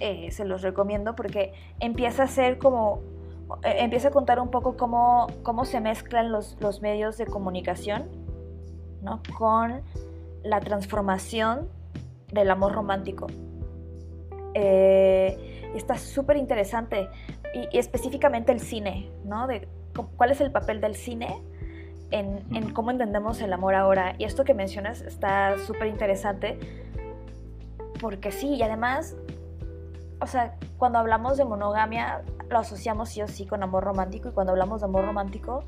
[0.00, 3.00] eh, se los recomiendo porque empieza a ser como,
[3.64, 8.08] eh, empieza a contar un poco cómo, cómo se mezclan los, los medios de comunicación
[9.02, 9.22] ¿no?
[9.36, 9.82] con
[10.42, 11.68] la transformación
[12.32, 13.26] del amor romántico.
[14.54, 17.08] Eh, está súper interesante
[17.54, 19.46] y, y, específicamente el cine, ¿no?
[19.46, 19.68] De
[20.16, 21.42] cuál es el papel del cine
[22.10, 24.14] en, cómo entendemos el amor ahora.
[24.18, 26.58] Y esto que mencionas está súper interesante
[28.00, 29.16] porque sí, y además,
[30.20, 34.32] o sea, cuando hablamos de monogamia lo asociamos sí o sí con amor romántico y
[34.32, 35.64] cuando hablamos de amor romántico,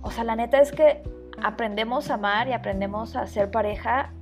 [0.00, 1.02] o sea, la neta es que
[1.42, 4.12] aprendemos a amar y aprendemos a ser pareja,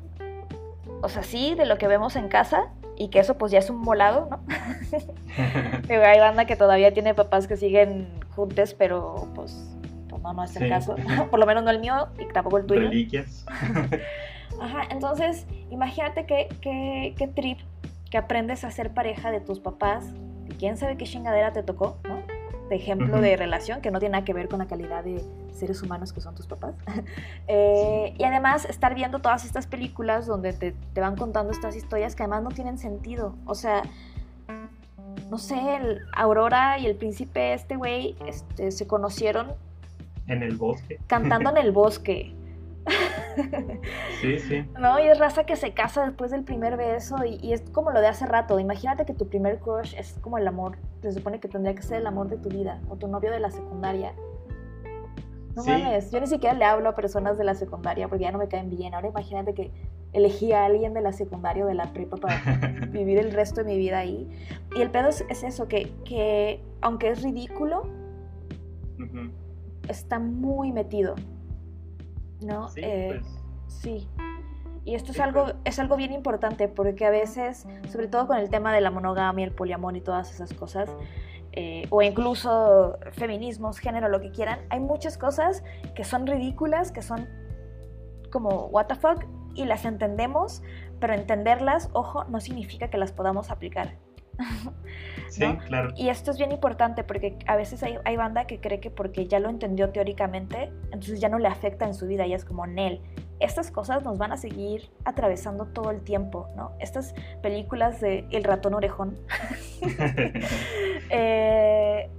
[1.02, 3.70] o sea, sí, de lo que vemos en casa, y que eso pues ya es
[3.70, 4.40] un volado, ¿no?
[6.04, 9.74] hay banda que todavía tiene papás que siguen juntos, pero pues,
[10.10, 10.96] pues, no, no es el caso.
[11.30, 12.80] Por lo menos no el mío y tampoco el tuyo.
[12.80, 13.46] Reliquias.
[14.60, 16.48] Ajá, entonces imagínate qué
[17.16, 17.58] que, trip
[18.10, 20.04] que aprendes a ser pareja de tus papás,
[20.58, 22.22] quién sabe qué chingadera te tocó, ¿no?
[22.68, 25.82] De ejemplo de relación que no tiene nada que ver con la calidad de seres
[25.82, 26.74] humanos que son tus papás.
[27.52, 32.14] Eh, y además estar viendo todas estas películas donde te, te, van contando estas historias
[32.14, 33.34] que además no tienen sentido.
[33.44, 33.82] O sea,
[35.30, 39.52] no sé, el Aurora y el príncipe este güey este, se conocieron.
[40.28, 41.00] En el bosque.
[41.08, 42.34] Cantando en el bosque.
[44.20, 44.64] Sí, sí.
[44.78, 47.90] No, y es raza que se casa después del primer beso y, y, es como
[47.90, 48.58] lo de hace rato.
[48.58, 50.76] Imagínate que tu primer crush es como el amor.
[51.02, 53.40] Se supone que tendría que ser el amor de tu vida o tu novio de
[53.40, 54.12] la secundaria.
[55.56, 58.38] No mames, yo ni siquiera le hablo a personas de la secundaria porque ya no
[58.38, 58.94] me caen bien.
[58.94, 59.70] Ahora imagínate que
[60.12, 62.40] elegí a alguien de la secundaria o de la prepa para
[62.92, 64.28] vivir el resto de mi vida ahí.
[64.76, 67.82] Y el pedo es, eso, que, que, aunque es ridículo,
[69.88, 71.14] está muy metido.
[72.40, 72.68] ¿No?
[72.68, 73.42] Sí, eh, pues.
[73.68, 74.08] sí.
[74.84, 78.48] Y esto es algo, es algo bien importante porque a veces, sobre todo con el
[78.48, 80.90] tema de la monogamia, el poliamor y todas esas cosas,
[81.52, 85.64] eh, o incluso feminismos, género, lo que quieran, hay muchas cosas
[85.94, 87.28] que son ridículas, que son
[88.30, 90.62] como what the fuck, y las entendemos,
[91.00, 93.96] pero entenderlas, ojo, no significa que las podamos aplicar.
[95.28, 95.92] Sí, claro.
[95.96, 99.26] Y esto es bien importante porque a veces hay, hay, banda que cree que porque
[99.28, 102.66] ya lo entendió teóricamente, entonces ya no le afecta en su vida y es como
[102.66, 103.00] Nel.
[103.38, 106.72] Estas cosas nos van a seguir atravesando todo el tiempo, ¿no?
[106.80, 109.18] Estas películas de El ratón orejón,
[111.10, 112.10] eh,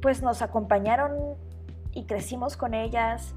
[0.00, 1.36] pues nos acompañaron
[1.92, 3.34] y crecimos con ellas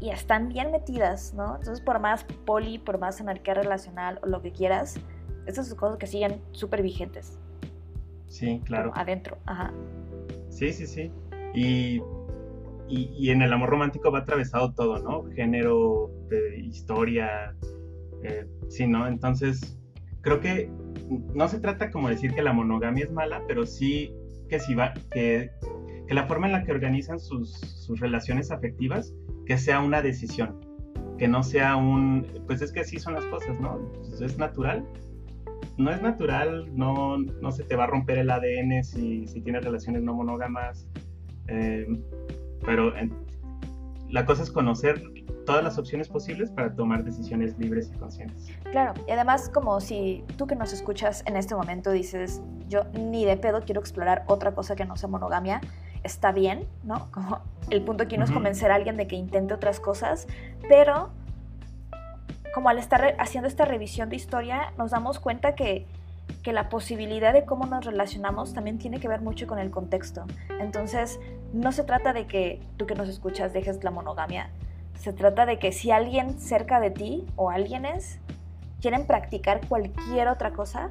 [0.00, 1.56] y están bien metidas, ¿no?
[1.56, 4.98] Entonces, por más poli, por más anarquía relacional o lo que quieras,
[5.46, 7.38] estas son cosas que siguen súper vigentes.
[8.28, 8.92] Sí, claro.
[8.94, 9.72] adentro, ajá.
[10.48, 11.10] Sí, sí, sí.
[11.54, 12.00] Y,
[12.88, 15.24] y, en el amor romántico va atravesado todo, ¿no?
[15.34, 16.10] Género,
[16.56, 17.54] historia,
[18.22, 19.06] eh, sí, ¿no?
[19.06, 19.78] Entonces,
[20.22, 20.70] creo que
[21.34, 24.14] no se trata como decir que la monogamia es mala, pero sí
[24.48, 25.50] que si va, que,
[26.06, 29.14] que la forma en la que organizan sus, sus relaciones afectivas,
[29.46, 30.60] que sea una decisión,
[31.18, 33.78] que no sea un, pues es que así son las cosas, ¿no?
[33.92, 34.86] Pues es natural.
[35.82, 39.64] No es natural, no, no se te va a romper el ADN si, si tienes
[39.64, 40.86] relaciones no monógamas,
[41.48, 41.86] eh,
[42.64, 42.92] pero
[44.08, 45.02] la cosa es conocer
[45.44, 48.46] todas las opciones posibles para tomar decisiones libres y conscientes.
[48.70, 53.24] Claro, y además como si tú que nos escuchas en este momento dices, yo ni
[53.24, 55.60] de pedo quiero explorar otra cosa que no sea monogamia,
[56.04, 57.10] está bien, ¿no?
[57.10, 60.28] Como el punto aquí no es convencer a alguien de que intente otras cosas,
[60.68, 61.10] pero
[62.54, 65.86] como al estar haciendo esta revisión de historia nos damos cuenta que
[66.42, 70.24] que la posibilidad de cómo nos relacionamos también tiene que ver mucho con el contexto.
[70.60, 71.20] Entonces,
[71.52, 74.50] no se trata de que tú que nos escuchas dejes la monogamia.
[74.94, 78.18] Se trata de que si alguien cerca de ti o alguienes
[78.80, 80.90] quieren practicar cualquier otra cosa,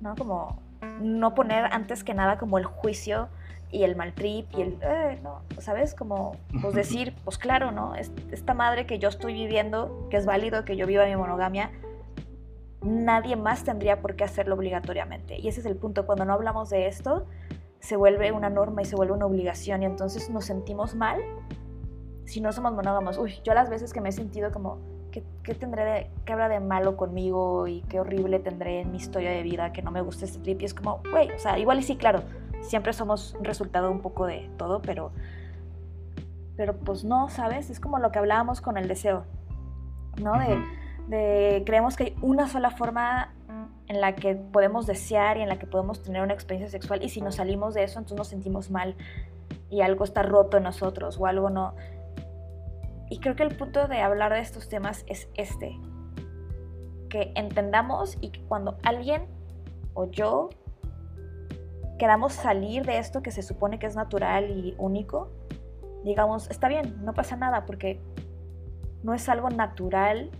[0.00, 0.14] ¿no?
[0.14, 0.58] Como
[1.00, 3.28] no poner antes que nada como el juicio
[3.72, 5.94] y el mal trip y el, eh, no, ¿sabes?
[5.94, 7.94] Como, pues decir, pues claro, ¿no?
[7.94, 11.70] Esta madre que yo estoy viviendo, que es válido que yo viva mi monogamia,
[12.82, 15.38] nadie más tendría por qué hacerlo obligatoriamente.
[15.38, 17.26] Y ese es el punto, cuando no hablamos de esto,
[17.78, 21.20] se vuelve una norma y se vuelve una obligación y entonces nos sentimos mal
[22.24, 23.18] si no somos monógamos.
[23.18, 24.78] Uy, yo las veces que me he sentido como,
[25.10, 25.22] ¿qué,
[25.54, 29.42] tendré de, qué habrá de malo conmigo y qué horrible tendré en mi historia de
[29.42, 30.62] vida que no me gusta este trip?
[30.62, 32.22] Y es como, güey, o sea, igual y sí, claro,
[32.62, 35.12] siempre somos resultado un poco de todo, pero,
[36.56, 37.70] pero pues no, ¿sabes?
[37.70, 39.24] Es como lo que hablábamos con el deseo,
[40.22, 40.32] ¿no?
[41.08, 43.34] De creemos que hay una sola forma
[43.88, 47.08] en la que podemos desear y en la que podemos tener una experiencia sexual y
[47.08, 48.94] si nos salimos de eso entonces nos sentimos mal
[49.68, 51.74] y algo está roto en nosotros o algo no.
[53.08, 55.76] Y creo que el punto de hablar de estos temas es este,
[57.08, 59.26] que entendamos y que cuando alguien
[59.94, 60.50] o yo
[62.00, 65.28] queramos salir de esto que se supone que es natural y único,
[66.02, 68.00] digamos, está bien, no pasa nada porque
[69.02, 70.30] no es algo natural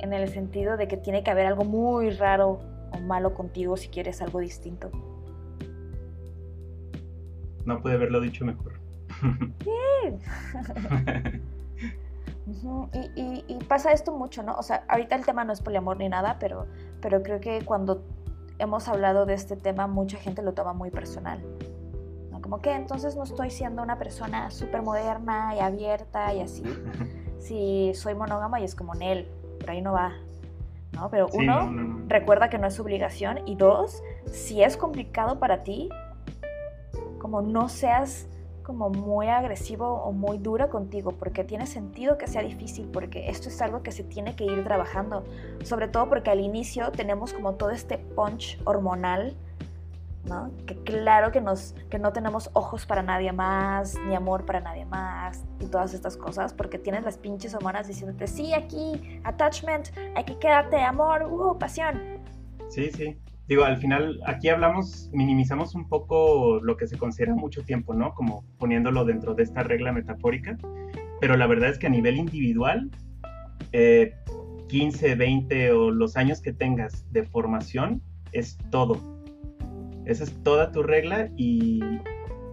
[0.00, 2.58] en el sentido de que tiene que haber algo muy raro
[2.90, 4.90] o malo contigo si quieres algo distinto.
[7.64, 8.80] No puede haberlo dicho mejor.
[13.46, 14.56] y, pasa esto mucho, ¿no?
[14.56, 16.66] O sea, ahorita el tema no es poliamor ni nada, pero,
[17.00, 18.02] pero creo que cuando
[18.60, 21.42] hemos hablado de este tema, mucha gente lo toma muy personal.
[22.30, 22.40] ¿no?
[22.40, 26.62] Como que entonces no estoy siendo una persona súper moderna y abierta y así.
[27.40, 30.12] Si soy monógama y es como en él, por ahí no va.
[30.92, 31.08] ¿no?
[31.08, 33.38] Pero uno, recuerda que no es obligación.
[33.48, 35.88] Y dos, si es complicado para ti,
[37.18, 38.26] como no seas
[38.62, 43.48] como muy agresivo o muy duro contigo, porque tiene sentido que sea difícil, porque esto
[43.48, 45.24] es algo que se tiene que ir trabajando,
[45.64, 49.36] sobre todo porque al inicio tenemos como todo este punch hormonal
[50.66, 54.84] que claro que, nos, que no tenemos ojos para nadie más, ni amor para nadie
[54.84, 60.24] más, y todas estas cosas, porque tienes las pinches hormonas diciéndote, sí, aquí, attachment, hay
[60.24, 62.00] que quedarte, amor, uh, pasión.
[62.68, 63.18] Sí, sí.
[63.50, 68.14] Digo, al final, aquí hablamos, minimizamos un poco lo que se considera mucho tiempo, ¿no?
[68.14, 70.56] Como poniéndolo dentro de esta regla metafórica,
[71.20, 72.90] pero la verdad es que a nivel individual,
[73.72, 78.00] 15, eh, 20 o los años que tengas de formación
[78.32, 79.20] es todo
[80.10, 81.80] esa es toda tu regla y,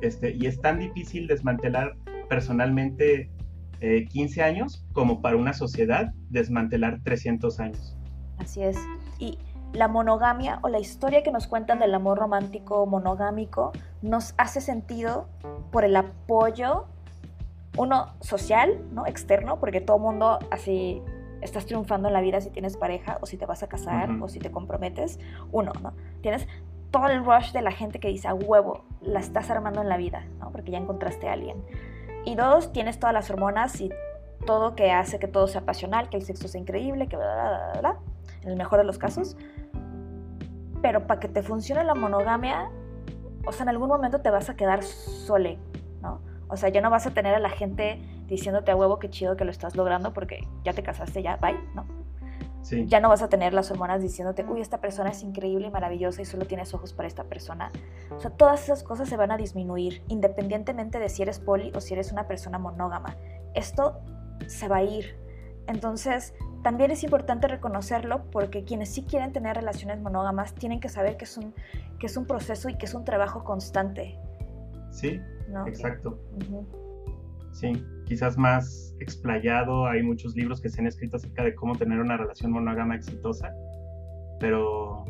[0.01, 1.95] este, y es tan difícil desmantelar
[2.29, 3.31] personalmente
[3.79, 7.97] 15 eh, años como para una sociedad desmantelar 300 años.
[8.37, 8.77] Así es.
[9.19, 9.39] Y
[9.74, 15.28] la monogamia o la historia que nos cuentan del amor romántico monogámico nos hace sentido
[15.72, 16.86] por el apoyo,
[17.78, 19.05] uno social, ¿no?
[19.05, 21.01] externo, porque todo mundo así
[21.41, 24.28] estás triunfando en la vida si tienes pareja o si te vas a casar o
[24.28, 25.20] si te comprometes.
[25.51, 25.93] Uno, ¿no?
[26.22, 26.47] Tienes
[26.91, 29.97] todo el rush de la gente que dice a huevo, la estás armando en la
[29.97, 30.51] vida, ¿no?
[30.51, 31.63] Porque ya encontraste a alguien.
[32.26, 33.91] Y dos, tienes todas las hormonas y
[34.45, 37.43] todo que hace que todo sea pasional, que el sexo sea increíble, que bla, bla,
[37.43, 37.99] bla, bla,
[38.47, 39.37] en el mejor de los casos.
[40.81, 42.71] Pero para que te funcione la monogamia,
[43.45, 45.59] o sea, en algún momento te vas a quedar sole,
[46.01, 46.21] ¿no?
[46.47, 49.35] O sea, ya no vas a tener a la gente diciéndote a huevo que chido
[49.35, 51.85] que lo estás logrando porque ya te casaste, ya, bye, ¿no?
[52.85, 56.21] Ya no vas a tener las hormonas diciéndote, uy, esta persona es increíble y maravillosa
[56.21, 57.71] y solo tienes ojos para esta persona.
[58.11, 61.79] O sea, todas esas cosas se van a disminuir, independientemente de si eres poli o
[61.79, 63.15] si eres una persona monógama.
[63.53, 64.01] Esto
[64.47, 65.17] se va a ir.
[65.67, 66.33] Entonces,
[66.64, 71.26] también es importante reconocerlo porque quienes sí quieren tener relaciones monógamas tienen que saber que
[71.26, 71.53] es un,
[71.99, 74.18] que es un proceso y que es un trabajo constante.
[74.91, 75.20] Sí,
[75.66, 76.20] exacto.
[77.51, 77.74] Sí,
[78.05, 79.88] quizás más explayado.
[79.88, 83.51] Hay muchos libros que se han escrito acerca de cómo tener una relación monógama exitosa.
[84.39, 85.05] Pero,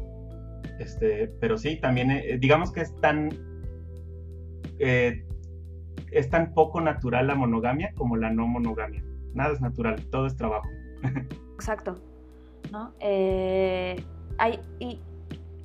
[0.79, 3.29] este, pero sí, también, eh, digamos que es tan,
[4.79, 5.25] eh,
[6.11, 9.03] es tan poco natural la monogamia como la no monogamia.
[9.33, 10.69] Nada es natural, todo es trabajo.
[11.55, 11.97] Exacto,
[12.71, 12.93] ¿no?
[12.99, 14.03] Eh,
[14.37, 14.99] hay, y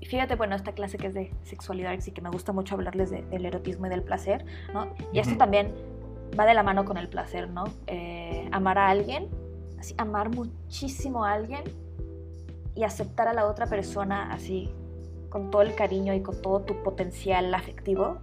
[0.06, 3.46] fíjate, bueno, esta clase que es de sexualidad y que me gusta mucho hablarles del
[3.46, 4.94] erotismo y del placer, ¿no?
[5.12, 5.72] Y esto también
[6.38, 7.64] va de la mano con el placer, ¿no?
[7.86, 9.28] Eh, amar a alguien,
[9.78, 11.62] así, amar muchísimo a alguien
[12.74, 14.70] y aceptar a la otra persona así,
[15.28, 18.18] con todo el cariño y con todo tu potencial afectivo,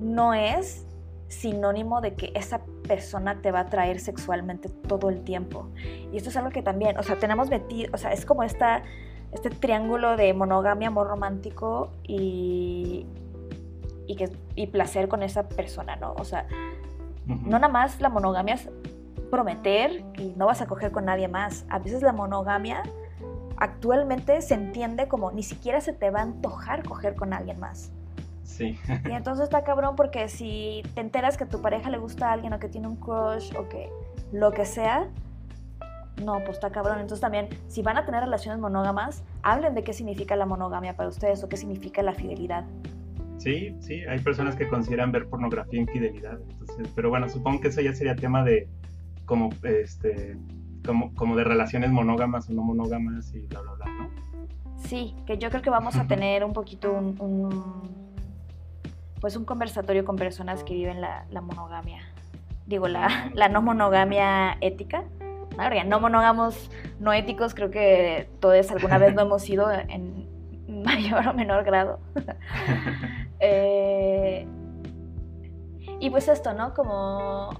[0.00, 0.86] no es
[1.34, 5.68] sinónimo de que esa persona te va a atraer sexualmente todo el tiempo.
[6.12, 8.82] Y esto es algo que también, o sea, tenemos metido, o sea, es como esta,
[9.32, 13.06] este triángulo de monogamia, amor romántico y,
[14.06, 16.14] y, que, y placer con esa persona, ¿no?
[16.18, 16.46] O sea,
[17.26, 18.68] no nada más la monogamia es
[19.30, 21.64] prometer y no vas a coger con nadie más.
[21.68, 22.82] A veces la monogamia
[23.56, 27.93] actualmente se entiende como ni siquiera se te va a antojar coger con alguien más.
[28.44, 28.78] Sí.
[29.06, 32.32] Y entonces está cabrón porque si te enteras que a tu pareja le gusta a
[32.32, 33.90] alguien o que tiene un crush o que
[34.32, 35.08] lo que sea,
[36.22, 37.00] no, pues está cabrón.
[37.00, 41.08] Entonces también, si van a tener relaciones monógamas, hablen de qué significa la monogamia para
[41.08, 42.64] ustedes o qué significa la fidelidad.
[43.38, 46.38] Sí, sí, hay personas que consideran ver pornografía infidelidad.
[46.50, 48.68] Entonces, pero bueno, supongo que eso ya sería tema de
[49.24, 50.36] como este
[50.84, 54.10] como, como de relaciones monógamas o no monógamas y bla bla bla, ¿no?
[54.76, 58.03] Sí, que yo creo que vamos a tener un poquito un,
[59.24, 62.02] pues un conversatorio con personas que viven la, monogamia.
[62.66, 65.04] Digo, la, la, no monogamia ética.
[65.56, 66.70] No, no monógamos
[67.00, 70.28] no éticos, creo que todos alguna vez lo hemos sido en
[70.68, 72.00] mayor o menor grado.
[73.40, 74.46] Eh,
[76.00, 76.72] y pues esto, ¿no?
[76.72, 77.50] Como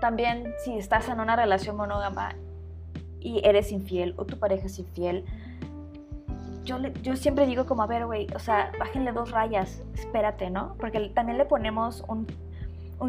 [0.00, 2.36] también si estás en una relación monógama
[3.20, 5.26] y eres infiel o tu pareja es infiel,
[6.68, 10.74] yo, yo siempre digo como, a ver, güey, o sea, bájenle dos rayas, espérate, ¿no?
[10.78, 12.26] Porque también le ponemos un,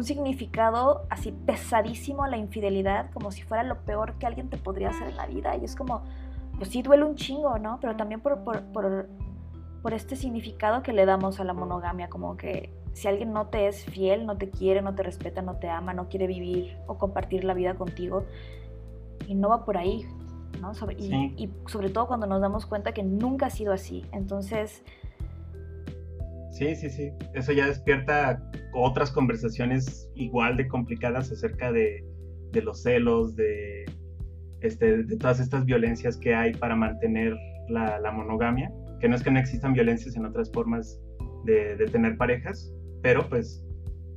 [0.02, 4.90] significado así pesadísimo a la infidelidad, como si fuera lo peor que alguien te podría
[4.90, 5.56] hacer en la vida.
[5.56, 6.04] Y es como,
[6.56, 7.78] pues sí duele un chingo, ¿no?
[7.80, 9.08] Pero también por, por,
[9.92, 13.84] este significado que le damos a la monogamia, como que si alguien no te es
[13.84, 17.44] fiel, no te quiere, no te respeta, no te ama, no quiere vivir o compartir
[17.44, 18.24] la vida contigo,
[19.26, 20.06] y no va por ahí,
[20.60, 20.72] ¿no?
[20.96, 24.04] y, y, sobre todo cuando nos damos cuenta que nunca ha sido así.
[24.12, 24.82] Entonces...
[26.50, 27.10] Sí, sí, sí.
[27.34, 28.42] Eso ya despierta
[28.74, 32.04] otras conversaciones igual de complicadas acerca de,
[32.52, 33.84] de los celos, de
[34.60, 37.36] este, de todas estas violencias que hay para mantener
[37.68, 38.70] la, monogamia,
[39.00, 41.00] que no es que no existan violencias en otras formas
[41.44, 42.72] de, tener parejas,
[43.02, 43.64] pero pues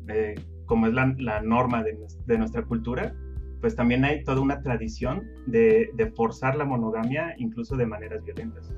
[0.10, 3.16] eh, como es la, norma de, nuestra cultura,
[3.64, 8.70] pues también hay toda una tradición de, forzar la monogamia incluso de maneras violentas.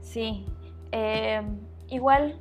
[0.00, 0.46] Sí,
[0.92, 1.42] eh,
[1.88, 2.40] igual,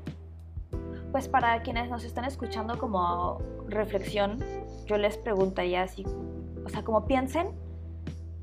[1.11, 4.37] pues para quienes nos están escuchando como reflexión,
[4.85, 6.05] yo les preguntaría así,
[6.63, 7.47] o sea, como piensen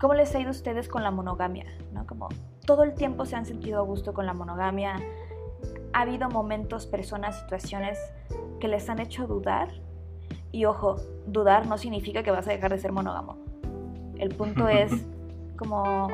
[0.01, 1.67] ¿Cómo les ha ido a ustedes con la monogamia?
[1.93, 2.07] ¿No?
[2.07, 2.31] Como
[2.65, 4.97] todo el tiempo se han sentido a gusto con la monogamia.
[5.93, 7.99] Ha habido momentos, personas, situaciones
[8.61, 9.69] que les han hecho dudar.
[10.53, 10.97] Y ojo,
[11.27, 13.39] dudar no significa que vas a dejar de ser monógamo.
[14.19, 14.93] El punto es
[15.57, 16.09] como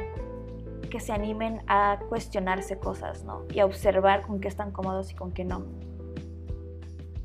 [0.91, 3.43] que se animen a cuestionarse cosas, ¿no?
[3.53, 5.64] Y a observar con qué están cómodos y con qué no.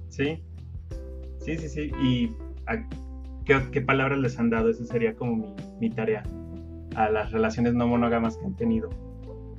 [0.09, 0.43] Sí,
[1.39, 1.91] sí, sí, sí.
[2.01, 2.35] ¿Y
[3.45, 4.69] qué, palabras les han dado?
[4.69, 6.23] Esa sería como mi, mi tarea
[6.95, 8.89] a las relaciones no monógamas que han tenido.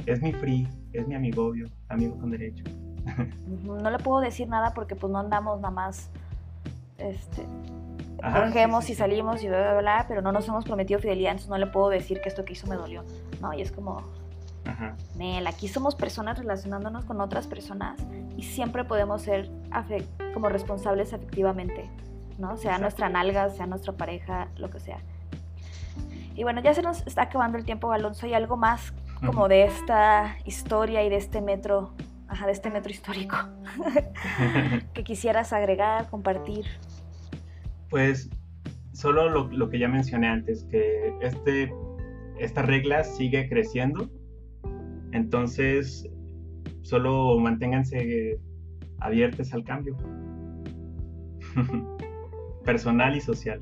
[0.06, 2.64] Es mi free, es mi amigo obvio, amigo con derecho.
[3.62, 6.10] No le puedo decir nada porque pues no andamos nada más,
[7.10, 7.46] este,
[8.22, 11.58] cogemos y salimos y bla, bla, bla, pero no nos hemos prometido fidelidad, entonces no
[11.58, 13.04] le puedo decir que esto que hizo me dolió.
[13.40, 14.02] No, y es como,
[14.64, 14.94] Ajá.
[15.16, 17.98] Nel, aquí somos personas relacionándonos con otras personas
[18.36, 19.50] y siempre podemos ser
[20.34, 21.90] como responsables afectivamente,
[22.38, 22.56] ¿no?
[22.56, 24.98] Sea nuestra nalga, sea nuestra pareja, lo que sea.
[26.34, 28.26] Y bueno, ya se nos está acabando el tiempo, Alonso.
[28.26, 28.92] ¿Hay algo más
[29.24, 31.92] como de esta historia y de este metro,
[32.28, 33.36] ajá, de este metro histórico
[34.94, 36.66] que quisieras agregar, compartir?
[37.92, 38.28] Pues
[38.92, 41.72] solo lo, que ya mencioné antes, que este,
[42.40, 44.10] esta regla sigue creciendo.
[45.12, 46.10] Entonces,
[46.80, 48.40] solo manténganse
[48.98, 49.96] abiertos al cambio.
[52.64, 53.60] Personal y social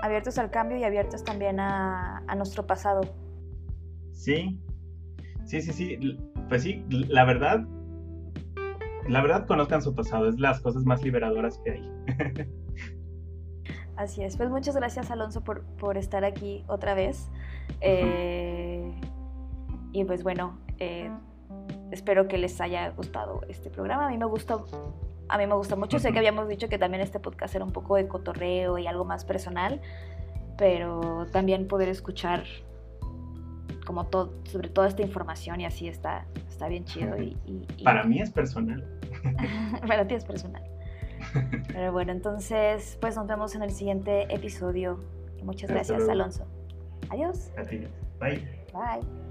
[0.00, 3.02] abiertos al cambio y abiertos también a, nuestro pasado.
[4.12, 4.60] Sí,
[5.44, 6.18] sí, sí, sí.
[6.48, 7.64] Pues sí, la verdad,
[9.08, 12.48] la verdad conozcan su pasado, es las cosas más liberadoras que hay.
[13.96, 17.28] Así es, pues muchas gracias Alonso por, por estar aquí otra vez.
[17.80, 18.92] Eh,
[19.92, 21.10] Y pues bueno, eh,
[21.90, 24.06] espero que les haya gustado este programa.
[24.06, 24.56] A mí me gusta,
[25.28, 25.98] a mí me gusta mucho.
[25.98, 29.04] Sé que habíamos dicho que también este podcast era un poco de cotorreo y algo
[29.04, 29.80] más personal,
[30.56, 32.44] pero también poder escuchar
[33.84, 37.18] como todo, sobre toda esta información y así está, está bien chido.
[37.20, 37.36] Y,
[37.84, 38.82] Para mí es personal.
[39.86, 40.62] Para ti es personal.
[41.68, 44.98] Pero bueno, entonces, pues nos vemos en el siguiente episodio.
[45.42, 46.46] Muchas gracias, Alonso.
[47.10, 47.50] Adiós.
[47.56, 47.86] A ti.
[48.20, 48.48] Bye.
[48.72, 49.21] Bye.